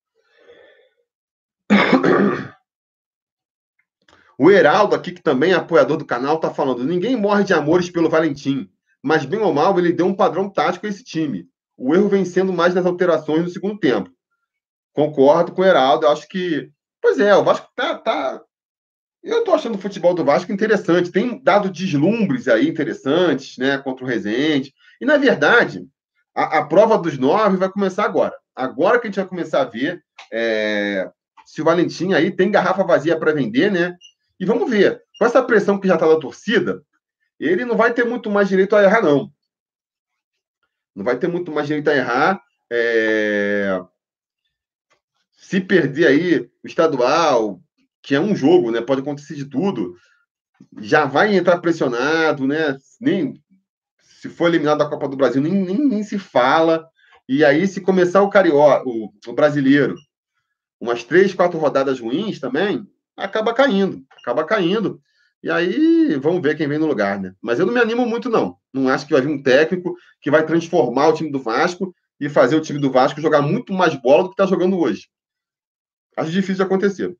[4.42, 7.90] O Heraldo aqui, que também é apoiador do canal, está falando: ninguém morre de amores
[7.90, 8.70] pelo Valentim,
[9.02, 11.48] mas bem ou mal ele deu um padrão tático a esse time.
[11.76, 14.10] O erro vem sendo mais nas alterações no segundo tempo.
[14.92, 16.70] Concordo com o Heraldo, acho que.
[17.00, 17.96] Pois é, o Vasco tá.
[17.96, 18.42] tá...
[19.22, 21.10] Eu tô achando o futebol do Vasco interessante.
[21.10, 23.78] Tem dado deslumbres aí interessantes, né?
[23.78, 24.74] Contra o Rezende.
[25.00, 25.86] E, na verdade,
[26.34, 28.34] a, a prova dos nove vai começar agora.
[28.54, 31.08] Agora que a gente vai começar a ver é,
[31.46, 33.96] se o Valentim aí tem garrafa vazia para vender, né?
[34.38, 36.82] E vamos ver, com essa pressão que já está da torcida,
[37.48, 39.32] ele não vai ter muito mais direito a errar, não.
[40.94, 42.42] Não vai ter muito mais direito a errar.
[42.70, 43.80] É...
[45.32, 47.60] Se perder aí o estadual,
[48.02, 48.80] que é um jogo, né?
[48.80, 49.94] Pode acontecer de tudo.
[50.78, 52.76] Já vai entrar pressionado, né?
[53.00, 53.42] Nem
[54.20, 56.86] se for eliminado da Copa do Brasil, nem, nem, nem se fala.
[57.26, 59.94] E aí, se começar o carioca, o, o brasileiro,
[60.78, 65.00] umas três, quatro rodadas ruins também, acaba caindo, acaba caindo.
[65.42, 67.34] E aí, vamos ver quem vem no lugar, né?
[67.40, 68.56] Mas eu não me animo muito, não.
[68.72, 72.28] Não acho que vai vir um técnico que vai transformar o time do Vasco e
[72.28, 75.08] fazer o time do Vasco jogar muito mais bola do que está jogando hoje.
[76.16, 77.16] Acho difícil de acontecer.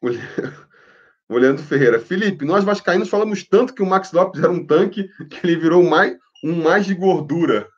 [1.28, 2.00] O Leandro Ferreira.
[2.00, 5.80] Felipe, nós vascaínos falamos tanto que o Max Lopes era um tanque que ele virou
[5.88, 7.68] mais, um mais de gordura.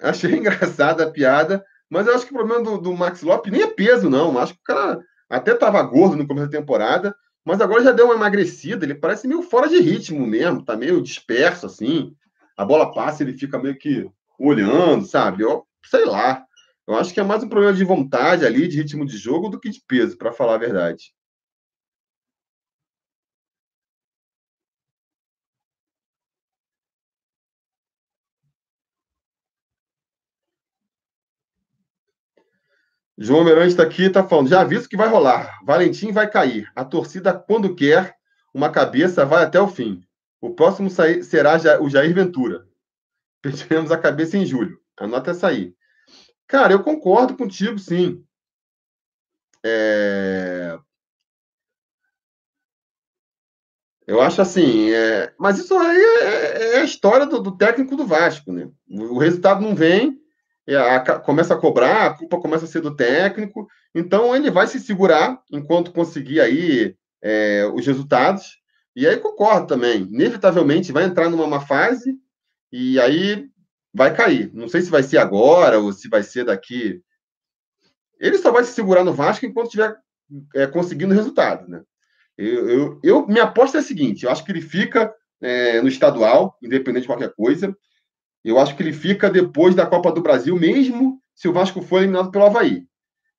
[0.00, 3.62] Achei engraçada a piada, mas eu acho que o problema do, do Max Lopes nem
[3.62, 4.38] é peso, não.
[4.38, 8.06] Acho que o cara até estava gordo no começo da temporada, mas agora já deu
[8.06, 8.84] uma emagrecida.
[8.84, 12.14] Ele parece meio fora de ritmo mesmo, tá meio disperso assim.
[12.56, 15.42] A bola passa, ele fica meio que olhando, sabe?
[15.42, 16.44] Eu sei lá.
[16.86, 19.60] Eu acho que é mais um problema de vontade ali, de ritmo de jogo, do
[19.60, 21.12] que de peso, para falar a verdade.
[33.20, 35.58] João Miranda está aqui está falando, já aviso que vai rolar.
[35.64, 36.70] Valentim vai cair.
[36.76, 38.16] A torcida, quando quer,
[38.54, 40.04] uma cabeça vai até o fim.
[40.40, 42.64] O próximo será o Jair Ventura.
[43.42, 44.80] Perderemos a cabeça em julho.
[44.96, 45.74] Anota essa aí.
[46.46, 48.24] Cara, eu concordo contigo, sim.
[49.64, 50.78] É...
[54.06, 55.34] Eu acho assim, é...
[55.38, 58.70] mas isso aí é, é a história do, do, técnico do Vasco, né?
[58.88, 60.17] O resultado não vem,
[60.76, 64.78] a, começa a cobrar, a culpa começa a ser do técnico, então ele vai se
[64.78, 68.58] segurar enquanto conseguir aí é, os resultados.
[68.94, 72.14] E aí concordo também, inevitavelmente vai entrar numa má fase
[72.72, 73.48] e aí
[73.94, 74.50] vai cair.
[74.52, 77.00] Não sei se vai ser agora ou se vai ser daqui.
[78.20, 79.96] Ele só vai se segurar no Vasco enquanto estiver
[80.54, 81.82] é, conseguindo resultado, né?
[82.36, 85.88] Eu, eu, eu, minha aposta é a seguinte: eu acho que ele fica é, no
[85.88, 87.76] estadual, independente de qualquer coisa.
[88.44, 91.98] Eu acho que ele fica depois da Copa do Brasil, mesmo se o Vasco for
[91.98, 92.84] eliminado pelo Havaí.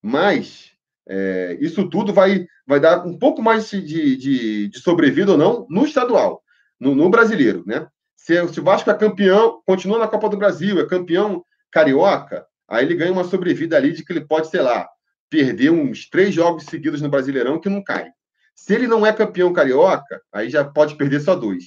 [0.01, 0.71] Mas
[1.07, 5.65] é, isso tudo vai, vai dar um pouco mais de, de, de sobrevida ou não
[5.69, 6.41] no estadual,
[6.79, 7.87] no, no brasileiro, né?
[8.15, 12.85] Se, se, o Vasco é campeão, continua na Copa do Brasil, é campeão carioca, aí
[12.85, 14.87] ele ganha uma sobrevida ali de que ele pode, sei lá,
[15.29, 18.09] perder uns três jogos seguidos no Brasileirão que não cai.
[18.55, 21.63] Se ele não é campeão carioca, aí já pode perder só dois.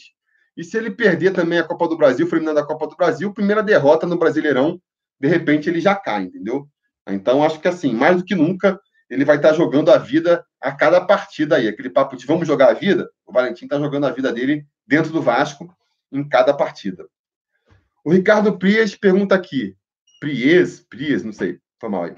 [0.56, 3.32] E se ele perder também a Copa do Brasil, for eliminado da Copa do Brasil,
[3.32, 4.80] primeira derrota no Brasileirão,
[5.18, 6.68] de repente ele já cai, entendeu?
[7.08, 8.78] Então, acho que assim, mais do que nunca,
[9.08, 11.68] ele vai estar jogando a vida a cada partida aí.
[11.68, 15.12] Aquele papo de vamos jogar a vida, o Valentim está jogando a vida dele dentro
[15.12, 15.74] do Vasco
[16.10, 17.06] em cada partida.
[18.04, 19.76] O Ricardo Prias pergunta aqui.
[20.20, 22.14] Prias, Prias, não sei, foi mal aí.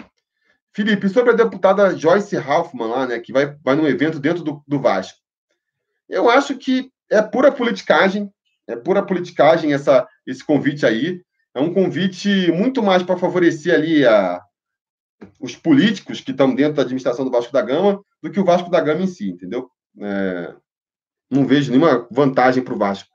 [0.72, 4.62] Felipe, sobre a deputada Joyce Halfman lá, né, que vai, vai num evento dentro do,
[4.66, 5.18] do Vasco.
[6.08, 8.30] Eu acho que é pura politicagem,
[8.66, 11.22] é pura politicagem essa, esse convite aí.
[11.54, 14.42] É um convite muito mais para favorecer ali a,
[15.40, 18.70] os políticos que estão dentro da administração do Vasco da Gama do que o Vasco
[18.70, 19.70] da Gama em si, entendeu?
[20.00, 20.54] É,
[21.30, 23.08] não vejo nenhuma vantagem para o Vasco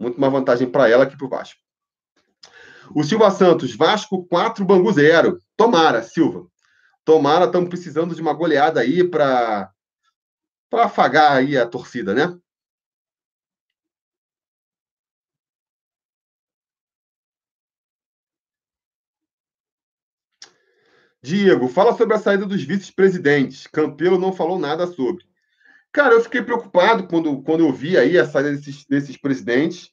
[0.00, 1.60] Muito mais vantagem para ela que para o Vasco.
[2.94, 5.38] O Silva Santos, Vasco 4, Bangu 0.
[5.56, 6.46] Tomara, Silva.
[7.04, 9.70] Tomara, estamos precisando de uma goleada aí para
[10.70, 12.36] para afagar aí a torcida, né?
[21.22, 23.66] Diego, fala sobre a saída dos vice-presidentes.
[23.66, 25.24] Campelo não falou nada sobre.
[25.92, 29.90] Cara, eu fiquei preocupado quando, quando eu vi aí a saída desses, desses presidentes,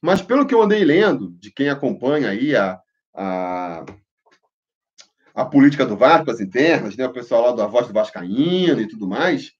[0.00, 2.78] mas pelo que eu andei lendo, de quem acompanha aí a,
[3.14, 3.86] a,
[5.34, 8.88] a política do Vasco, as internas, né, o pessoal lá da Voz do Vascaíno e
[8.88, 9.52] tudo mais,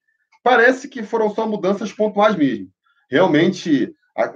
[0.43, 2.69] parece que foram só mudanças pontuais mesmo.
[3.09, 4.31] Realmente, a,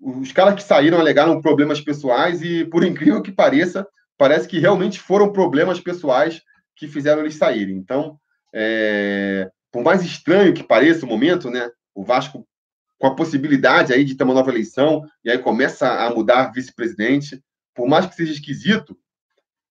[0.00, 3.86] os caras que saíram alegaram problemas pessoais e, por incrível que pareça,
[4.18, 6.42] parece que realmente foram problemas pessoais
[6.76, 7.76] que fizeram eles saírem.
[7.76, 8.18] Então,
[8.52, 12.46] é, por mais estranho que pareça o momento, né, o Vasco
[12.98, 17.42] com a possibilidade aí de ter uma nova eleição e aí começa a mudar vice-presidente,
[17.74, 18.96] por mais que seja esquisito,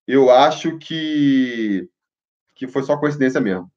[0.06, 1.88] eu acho que
[2.56, 3.72] que foi só coincidência mesmo.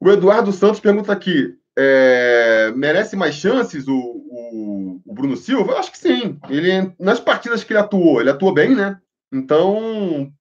[0.00, 5.72] O Eduardo Santos pergunta aqui: é, merece mais chances o, o, o, Bruno Silva?
[5.72, 6.38] Eu acho que sim.
[6.48, 9.00] Ele, nas partidas que ele atuou, ele atuou bem, né?
[9.32, 10.32] Então,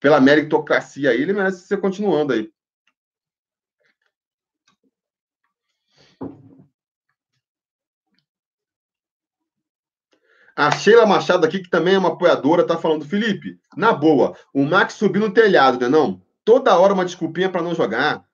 [0.00, 2.52] pela meritocracia aí, ele merece ser continuando aí.
[10.56, 14.62] A Sheila Machado aqui, que também é uma apoiadora, tá falando, Felipe, na boa, o
[14.64, 16.22] Max subiu no telhado, né não?
[16.44, 18.24] Toda hora uma desculpinha para não jogar.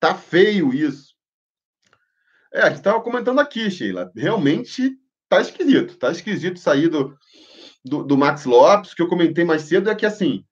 [0.00, 1.14] Tá feio isso.
[2.52, 4.10] É, a gente estava comentando aqui, Sheila.
[4.16, 4.96] Realmente
[5.28, 5.96] tá esquisito.
[5.96, 7.14] Tá esquisito sair do,
[7.84, 8.92] do, do, Max Lopes.
[8.92, 10.44] O que eu comentei mais cedo é que, assim,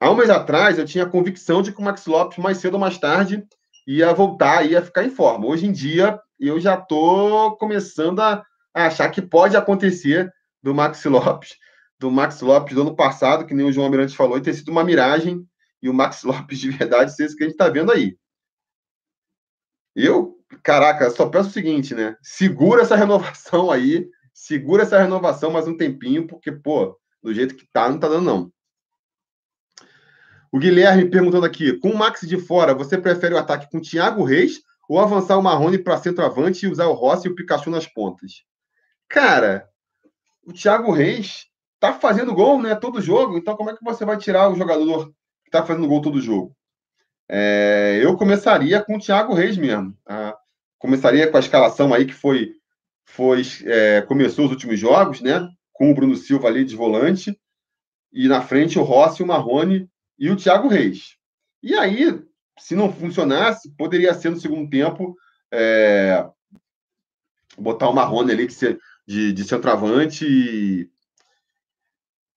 [0.00, 2.74] há um mês atrás eu tinha a convicção de que o Max Lopes, mais cedo
[2.74, 3.46] ou mais tarde,
[3.86, 5.46] ia voltar, ia ficar em forma.
[5.46, 8.44] Hoje em dia, eu já tô começando a,
[8.74, 10.30] a achar que pode acontecer
[10.62, 11.56] do Max Lopes,
[11.98, 14.70] do Max Lopes do ano passado, que nem o João Almirante falou, e ter sido
[14.70, 15.42] uma miragem,
[15.82, 18.16] e o Max Lopes de verdade ser isso que a gente está vendo aí.
[20.00, 22.16] Eu, caraca, só peço o seguinte, né?
[22.22, 27.66] Segura essa renovação aí, segura essa renovação mais um tempinho, porque, pô, do jeito que
[27.72, 28.52] tá, não tá dando, não.
[30.52, 33.82] O Guilherme perguntando aqui: com o Max de fora, você prefere o ataque com o
[33.82, 37.68] Thiago Reis ou avançar o Marrone para centroavante e usar o Rossi e o Pikachu
[37.68, 38.44] nas pontas?
[39.08, 39.68] Cara,
[40.46, 41.46] o Thiago Reis
[41.80, 42.76] tá fazendo gol, né?
[42.76, 45.12] Todo jogo, então como é que você vai tirar o jogador
[45.44, 46.56] que tá fazendo gol todo jogo?
[47.28, 49.96] É, eu começaria com o Thiago Reis mesmo.
[50.04, 50.36] Tá?
[50.78, 52.52] Começaria com a escalação aí que foi,
[53.04, 55.48] foi é, começou os últimos jogos, né?
[55.72, 57.38] Com o Bruno Silva ali de volante.
[58.12, 61.16] E na frente o Rossi, o Marrone e o Thiago Reis.
[61.62, 62.22] E aí,
[62.58, 65.16] se não funcionasse, poderia ser no segundo tempo
[65.52, 66.26] é,
[67.58, 68.54] botar o Marrone ali que
[69.06, 70.90] de, de centroavante e,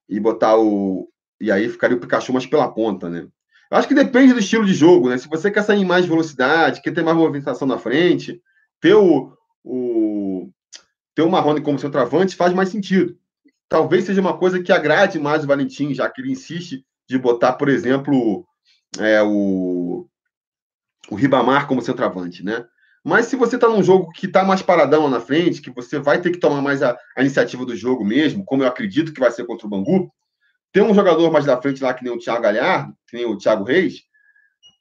[0.07, 1.09] e botar o.
[1.39, 3.27] E aí ficaria o Pikachu mais pela ponta, né?
[3.71, 5.17] Eu acho que depende do estilo de jogo, né?
[5.17, 8.41] Se você quer sair em mais velocidade, quer ter mais movimentação na frente,
[8.81, 9.31] ter o,
[9.63, 10.49] o,
[11.15, 13.17] ter o Marrone como centroavante faz mais sentido.
[13.69, 17.53] Talvez seja uma coisa que agrade mais o Valentim, já que ele insiste de botar,
[17.53, 18.45] por exemplo,
[18.99, 20.05] é, o,
[21.09, 22.65] o Ribamar como centroavante, né?
[23.01, 26.21] Mas se você está num jogo que está mais paradão na frente, que você vai
[26.21, 29.31] ter que tomar mais a, a, iniciativa do jogo mesmo, como eu acredito que vai
[29.31, 30.11] ser contra o Bangu,
[30.71, 33.37] ter um jogador mais da frente lá, que nem o Thiago Galhardo, que nem o
[33.37, 34.01] Thiago Reis,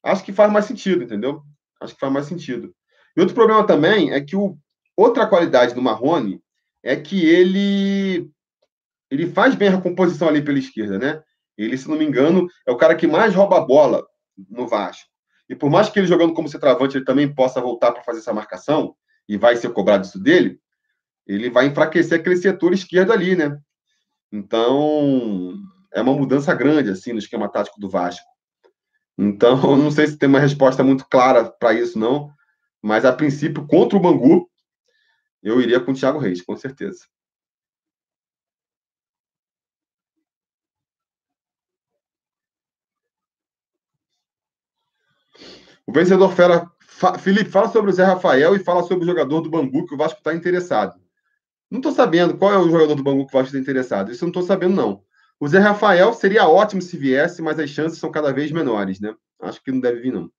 [0.03, 1.43] acho que faz mais sentido, entendeu?
[1.81, 2.75] Acho que faz mais sentido.
[3.17, 4.57] E outro problema também é que o,
[4.97, 6.41] outra qualidade do Marrone
[6.83, 8.31] é que ele
[9.11, 11.23] ele faz bem a recomposição ali pela esquerda, né?
[11.59, 14.07] Ele, se não me engano, é o cara que mais rouba a bola
[14.49, 15.09] no Vasco.
[15.49, 18.33] E por mais que ele jogando como centroavante, ele também possa voltar para fazer essa
[18.33, 18.95] marcação,
[19.29, 20.61] e vai ser cobrado isso dele,
[21.25, 23.57] ele vai enfraquecer aquele setor esquerdo ali, né?
[24.33, 25.55] Então,
[25.93, 28.27] é uma mudança grande assim no esquema tático do Vasco.
[29.19, 32.33] Então, não sei se tem uma resposta muito clara para isso, não.
[32.83, 34.51] Mas, a princípio, contra o Bangu,
[35.43, 37.01] eu iria com o Thiago Reis, com certeza.
[45.87, 46.71] O vencedor fera.
[47.19, 49.97] Felipe, fala sobre o Zé Rafael e fala sobre o jogador do Bangu que o
[49.97, 51.01] Vasco está interessado.
[51.71, 54.13] Não estou sabendo qual é o jogador do Bangu que o Vasco está interessado.
[54.13, 55.03] Isso eu não estou sabendo, não.
[55.41, 59.15] O Zé Rafael seria ótimo se viesse, mas as chances são cada vez menores, né?
[59.41, 60.31] Acho que não deve vir, não.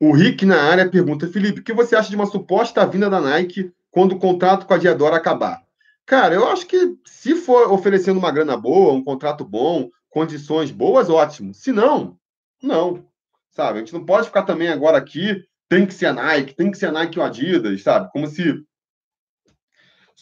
[0.00, 3.20] O Rick na área pergunta: Felipe, o que você acha de uma suposta vinda da
[3.20, 5.62] Nike quando o contrato com a Diadora acabar?
[6.04, 11.08] Cara, eu acho que se for oferecendo uma grana boa, um contrato bom, condições boas,
[11.08, 11.54] ótimo.
[11.54, 12.18] Se não,
[12.60, 13.06] não.
[13.52, 13.78] Sabe?
[13.78, 16.78] A gente não pode ficar também agora aqui, tem que ser a Nike, tem que
[16.78, 18.10] ser a Nike ou Adidas, sabe?
[18.10, 18.60] Como se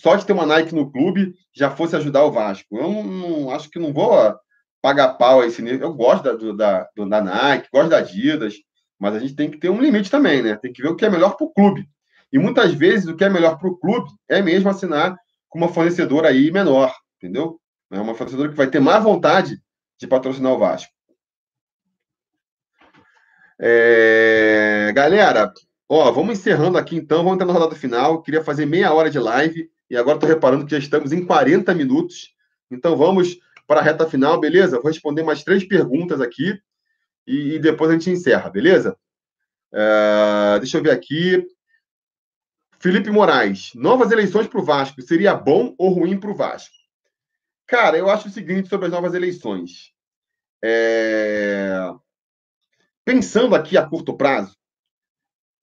[0.01, 2.75] só de ter uma Nike no clube já fosse ajudar o Vasco.
[2.75, 4.35] Eu não, não acho que não vou
[4.81, 5.89] pagar pau a esse nível.
[5.89, 8.55] Eu gosto da, da, da Nike, gosto da Adidas,
[8.99, 10.57] mas a gente tem que ter um limite também, né?
[10.57, 11.87] Tem que ver o que é melhor para o clube.
[12.33, 15.15] E muitas vezes o que é melhor para o clube é mesmo assinar
[15.51, 17.61] com uma fornecedora aí menor, entendeu?
[17.91, 19.61] É uma fornecedora que vai ter mais vontade
[19.99, 20.91] de patrocinar o Vasco.
[23.61, 24.91] É...
[24.95, 25.53] Galera,
[25.87, 28.23] ó, vamos encerrando aqui então, vamos entrar na rodada final.
[28.23, 31.75] Queria fazer meia hora de live e agora estou reparando que já estamos em 40
[31.75, 32.33] minutos.
[32.71, 34.79] Então vamos para a reta final, beleza?
[34.81, 36.59] Vou responder mais três perguntas aqui
[37.27, 38.97] e, e depois a gente encerra, beleza?
[39.73, 40.59] É...
[40.61, 41.45] Deixa eu ver aqui.
[42.79, 46.75] Felipe Moraes, novas eleições para o Vasco, seria bom ou ruim para o Vasco?
[47.67, 49.93] Cara, eu acho o seguinte sobre as novas eleições.
[50.65, 51.91] É...
[53.05, 54.57] Pensando aqui a curto prazo,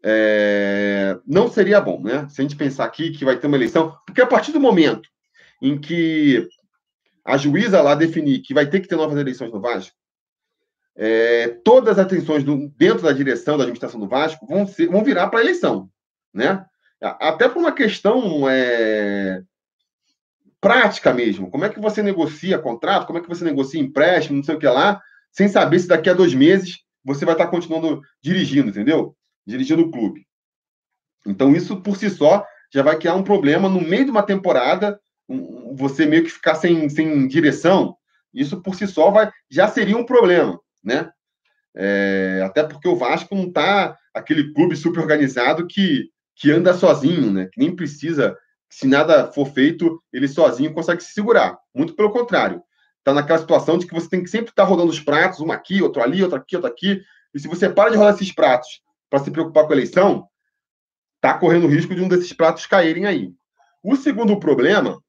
[0.04, 1.18] é...
[1.26, 2.28] não seria bom, né?
[2.30, 5.10] Se a gente pensar aqui que vai ter uma eleição, porque a partir do momento
[5.62, 6.48] em que
[7.26, 9.96] a juíza lá definir que vai ter que ter novas eleições no Vasco,
[10.96, 11.50] é...
[11.64, 12.70] todas as atenções do...
[12.78, 14.88] dentro da direção da administração do Vasco vão, ser...
[14.88, 15.90] vão virar para a eleição,
[16.34, 16.66] né?
[17.00, 19.44] Até por uma questão é,
[20.60, 21.50] prática mesmo.
[21.50, 23.06] Como é que você negocia contrato?
[23.06, 24.38] Como é que você negocia empréstimo?
[24.38, 25.00] Não sei o que lá,
[25.32, 29.16] sem saber se daqui a dois meses você vai estar continuando dirigindo, entendeu?
[29.48, 30.28] Dirigindo o clube.
[31.26, 35.00] Então, isso por si só já vai criar um problema no meio de uma temporada,
[35.74, 37.96] você meio que ficar sem, sem direção.
[38.34, 41.10] Isso por si só vai, já seria um problema, né?
[41.76, 47.34] É, até porque o Vasco não está aquele clube super organizado que que anda sozinho,
[47.34, 47.50] né?
[47.52, 48.38] Que nem precisa,
[48.70, 51.58] se nada for feito, ele sozinho consegue se segurar.
[51.74, 52.62] Muito pelo contrário.
[53.00, 55.52] Está naquela situação de que você tem que sempre estar tá rodando os pratos, um
[55.52, 57.02] aqui, outro ali, outro aqui, outro aqui.
[57.34, 60.28] E se você para de rodar esses pratos para se preocupar com a eleição,
[61.16, 63.34] está correndo risco de um desses pratos caírem aí.
[63.84, 65.02] O segundo problema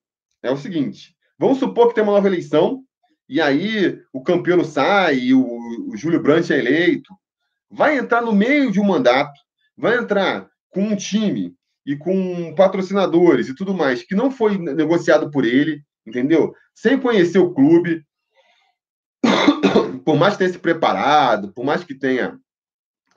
[0.43, 2.83] é o seguinte: vamos supor que tem uma nova eleição,
[3.29, 5.45] e aí o campeão sai, o,
[5.89, 7.13] o Júlio Brandt é eleito.
[7.71, 9.39] Vai entrar no meio de um mandato,
[9.77, 15.31] vai entrar com um time e com patrocinadores e tudo mais que não foi negociado
[15.31, 16.55] por ele, entendeu?
[16.75, 18.03] Sem conhecer o clube,
[20.05, 22.39] por mais que tenha se preparado, por mais que tenha.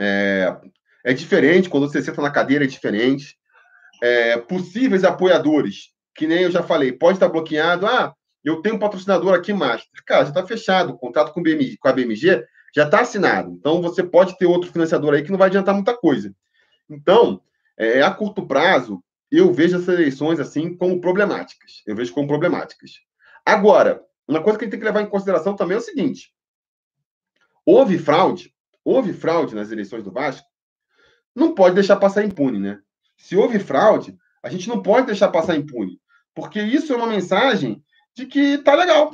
[0.03, 0.57] É,
[1.03, 3.37] é diferente, quando você senta na cadeira, é diferente.
[4.01, 7.85] É, possíveis apoiadores, que nem eu já falei, pode estar bloqueado.
[7.85, 10.03] Ah, eu tenho um patrocinador aqui, Master.
[10.05, 10.93] Cara, já está fechado.
[10.93, 12.43] O contrato com, BMG, com a BMG
[12.75, 13.51] já está assinado.
[13.51, 16.33] Então, você pode ter outro financiador aí que não vai adiantar muita coisa.
[16.89, 17.41] Então,
[17.77, 21.83] é, a curto prazo, eu vejo essas eleições assim como problemáticas.
[21.85, 22.93] Eu vejo como problemáticas.
[23.45, 26.33] Agora, uma coisa que a gente tem que levar em consideração também é o seguinte:
[27.65, 28.51] houve fraude,
[28.83, 30.47] houve fraude nas eleições do Vasco,
[31.35, 32.79] não pode deixar passar impune, né?
[33.17, 35.99] Se houve fraude, a gente não pode deixar passar impune,
[36.33, 37.83] porque isso é uma mensagem
[38.15, 39.11] de que tá legal.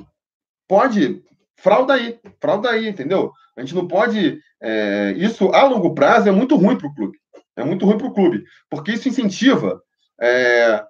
[0.68, 1.24] Pode,
[1.56, 3.32] frauda aí, frauda aí, entendeu?
[3.56, 4.40] A gente não pode.
[4.62, 7.18] É, isso a longo prazo é muito ruim para o clube.
[7.56, 9.82] É muito ruim para o clube, porque isso incentiva
[10.22, 10.84] é,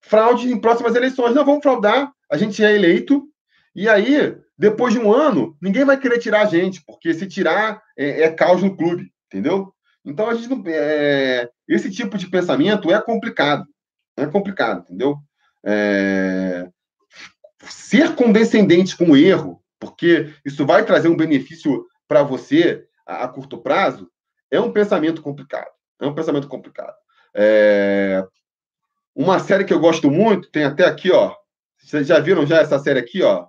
[0.00, 1.34] fraude em próximas eleições.
[1.34, 3.29] Não, vamos fraudar, a gente é eleito,
[3.74, 7.82] e aí, depois de um ano, ninguém vai querer tirar a gente, porque se tirar
[7.96, 9.72] é, é caos no clube, entendeu?
[10.04, 13.66] Então, a gente não, é, esse tipo de pensamento é complicado.
[14.16, 15.16] É complicado, entendeu?
[15.64, 16.68] É,
[17.62, 23.28] ser condescendente com o erro, porque isso vai trazer um benefício para você a, a
[23.28, 24.10] curto prazo,
[24.50, 25.70] é um pensamento complicado.
[26.00, 26.94] É um pensamento complicado.
[27.34, 28.26] É...
[29.14, 31.34] Uma série que eu gosto muito, tem até aqui, ó.
[31.78, 33.46] Vocês já viram já essa série aqui, ó?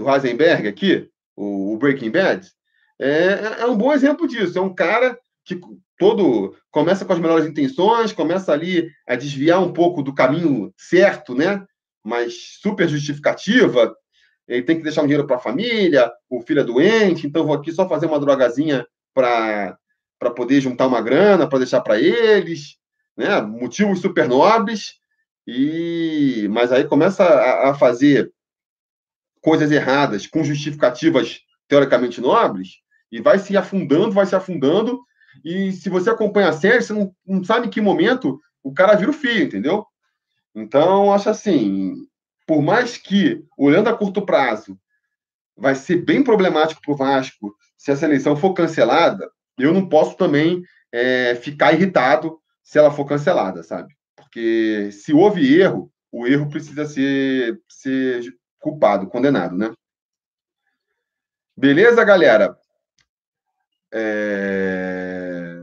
[0.00, 2.50] Do Heisenberg aqui, o, Breaking Bad?
[2.98, 4.58] É, é um bom exemplo disso.
[4.58, 5.60] É um cara que
[5.98, 11.34] todo começa com as melhores intenções, começa ali a desviar um pouco do caminho certo,
[11.34, 11.62] né?
[12.02, 13.94] Mas super justificativa.
[14.48, 17.54] Ele tem que deixar um dinheiro para a família, o filho é doente, então vou
[17.54, 19.76] aqui só fazer uma drogadazinha para
[20.18, 22.76] para poder juntar uma grana, para deixar para eles,
[23.16, 23.40] né?
[23.40, 24.96] motivos super nobres,
[25.46, 28.30] e mas aí começa a, a fazer
[29.40, 32.80] coisas erradas com justificativas teoricamente nobres
[33.10, 35.00] e vai se afundando, vai se afundando,
[35.44, 38.94] e se você acompanha a série, você não, não sabe em que momento o cara
[38.94, 39.86] vira o fio, entendeu?
[40.54, 41.94] Então, acho assim,
[42.46, 44.78] por mais que, olhando a curto prazo,
[45.56, 50.16] vai ser bem problemático para o Vasco se essa eleição for cancelada, eu não posso
[50.16, 50.62] também
[50.92, 53.94] é, ficar irritado se ela for cancelada, sabe?
[54.16, 58.22] Porque se houve erro, o erro precisa ser, ser
[58.60, 59.72] culpado, condenado, né?
[61.56, 62.56] Beleza, galera?
[63.92, 65.60] É...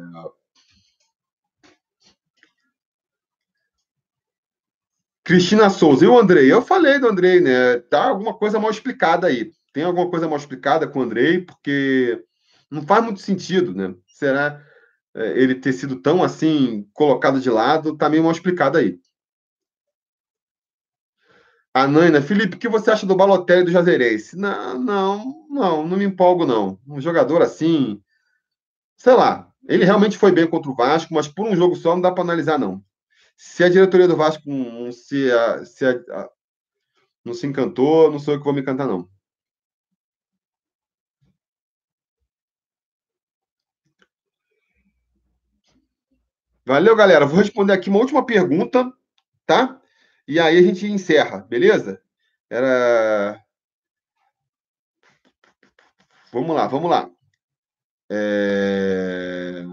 [5.23, 6.05] Cristina Souza.
[6.05, 6.51] E o Andrei?
[6.51, 7.79] Eu falei do Andrei, né?
[7.89, 9.51] Tá alguma coisa mal explicada aí.
[9.73, 12.23] Tem alguma coisa mal explicada com o Andrei, porque
[12.71, 13.93] não faz muito sentido, né?
[14.07, 14.61] Será
[15.13, 17.97] é, ele ter sido tão assim colocado de lado?
[17.97, 18.97] Tá meio mal explicado aí.
[21.77, 24.35] A Naina, Felipe, o que você acha do Balotelli do Jazeirense?
[24.35, 26.79] Não, não, não, não me empolgo, não.
[26.87, 28.01] Um jogador assim,
[28.95, 32.01] sei lá, ele realmente foi bem contra o Vasco, mas por um jogo só não
[32.01, 32.83] dá para analisar, não.
[33.37, 35.29] Se a diretoria do Vasco não se,
[35.65, 36.29] se a,
[37.23, 39.07] não se encantou, não sou eu que vou me encantar, não.
[46.65, 47.27] Valeu, galera.
[47.27, 48.91] Vou responder aqui uma última pergunta,
[49.45, 49.79] tá?
[50.27, 52.01] E aí a gente encerra, beleza?
[52.49, 53.41] Era.
[56.31, 57.09] Vamos lá, vamos lá.
[58.09, 59.63] É...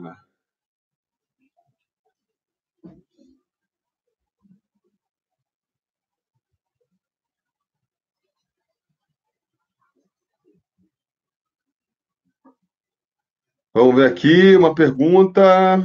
[13.72, 15.84] Vamos ver aqui uma pergunta.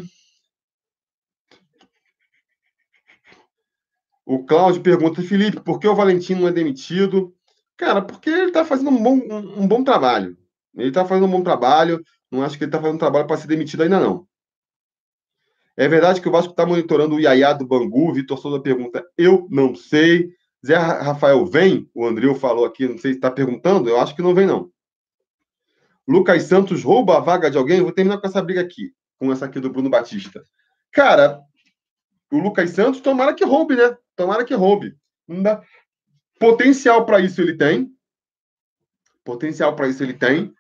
[4.30, 7.34] O Cláudio pergunta, Felipe, por que o Valentino não é demitido?
[7.76, 10.38] Cara, porque ele está fazendo um bom, um, um, bom trabalho.
[10.78, 12.00] Ele está fazendo um bom trabalho.
[12.30, 14.28] Não acho que ele está fazendo um trabalho para ser demitido ainda, não.
[15.76, 18.14] É verdade que o Vasco está monitorando o Iaiá do Bangu.
[18.14, 20.30] Vitor Souza pergunta, eu não sei.
[20.64, 21.90] Zé Rafael vem?
[21.92, 23.90] O Andreu falou aqui, não sei se está perguntando.
[23.90, 24.70] Eu acho que não vem, não.
[26.08, 27.82] Lucas Santos rouba a vaga de alguém?
[27.82, 30.44] Vou terminar com essa briga aqui, com essa aqui do Bruno Batista.
[30.92, 31.42] Cara,
[32.32, 33.98] o Lucas Santos, tomara que roube, né?
[34.20, 34.98] Tomara que roube.
[36.38, 37.90] Potencial para isso ele tem.
[39.24, 40.54] Potencial para isso ele tem.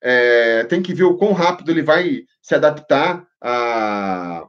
[0.00, 4.46] É, tem que ver o quão rápido ele vai se adaptar a,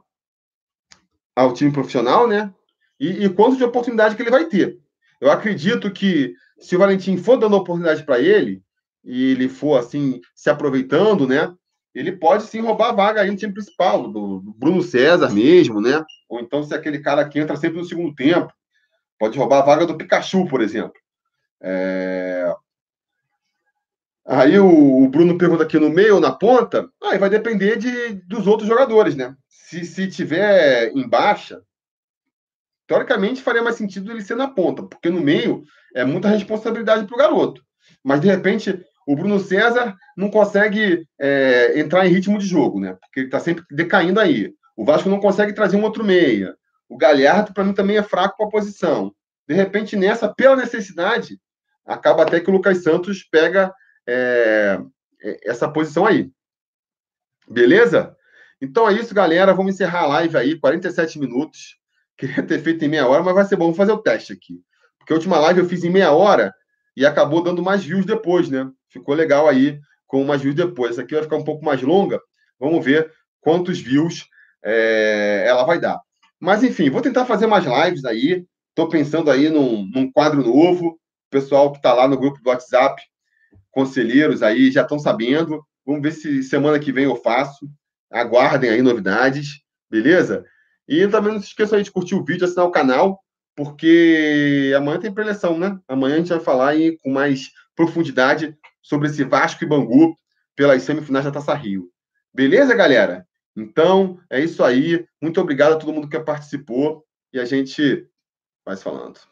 [1.34, 2.54] ao time profissional, né?
[3.00, 4.78] E, e quanto de oportunidade que ele vai ter.
[5.20, 8.62] Eu acredito que se o Valentim for dando oportunidade para ele,
[9.02, 11.52] e ele for assim se aproveitando, né?
[11.94, 15.80] Ele pode sim roubar a vaga aí no time principal, do, do Bruno César mesmo,
[15.80, 16.02] né?
[16.28, 18.52] Ou então se aquele cara que entra sempre no segundo tempo,
[19.18, 20.94] pode roubar a vaga do Pikachu, por exemplo.
[21.60, 22.54] É...
[24.26, 28.14] Aí o, o, Bruno pergunta aqui no meio ou na ponta, aí vai depender de,
[28.26, 29.36] dos outros jogadores, né?
[29.48, 31.60] Se, se tiver em baixa,
[32.86, 35.64] teoricamente faria mais sentido ele ser na ponta, porque no meio
[35.94, 37.62] é muita responsabilidade para o garoto.
[38.02, 42.96] Mas de repente o Bruno César não consegue é, entrar em ritmo de jogo, né?
[43.00, 44.52] Porque ele está sempre decaindo aí.
[44.76, 46.56] O Vasco não consegue trazer um outro meia.
[46.88, 49.14] O Galhardo, para mim, também é fraco para a posição.
[49.48, 51.38] De repente, nessa, pela necessidade,
[51.84, 53.72] acaba até que o Lucas Santos pega
[54.06, 54.78] é,
[55.22, 56.30] é essa posição aí.
[57.48, 58.16] Beleza?
[58.60, 59.52] Então é isso, galera.
[59.52, 61.76] Vamos encerrar a live aí, 47 minutos.
[62.16, 63.74] Queria ter feito em meia hora, mas vai ser bom.
[63.74, 64.62] Fazer o teste aqui.
[64.98, 66.54] Porque a última live eu fiz em meia hora
[66.96, 68.70] e acabou dando mais views depois, né?
[68.92, 70.92] Ficou legal aí com mais views depois.
[70.92, 72.20] Essa aqui vai ficar um pouco mais longa.
[72.60, 74.28] Vamos ver quantos views
[74.62, 75.98] é, ela vai dar.
[76.38, 78.44] Mas, enfim, vou tentar fazer mais lives aí.
[78.68, 80.88] Estou pensando aí num, num, quadro novo.
[80.88, 80.98] O
[81.30, 83.00] pessoal que está lá no grupo do WhatsApp,
[83.70, 85.64] conselheiros aí, já estão sabendo.
[85.86, 87.66] Vamos ver se semana que vem eu faço.
[88.10, 90.44] Aguardem aí novidades, beleza?
[90.86, 93.20] E também não se esqueçam aí de curtir o vídeo, assinar o canal,
[93.56, 95.78] porque amanhã tem preleção, né?
[95.88, 100.14] Amanhã a gente vai falar aí com mais profundidade sobre esse Vasco e Bangu
[100.56, 101.90] pelas semifinais da Taça Rio.
[102.34, 103.26] Beleza, galera?
[103.56, 105.06] Então, é isso aí.
[105.20, 108.06] Muito obrigado a todo mundo que participou e a gente
[108.64, 109.31] vai falando.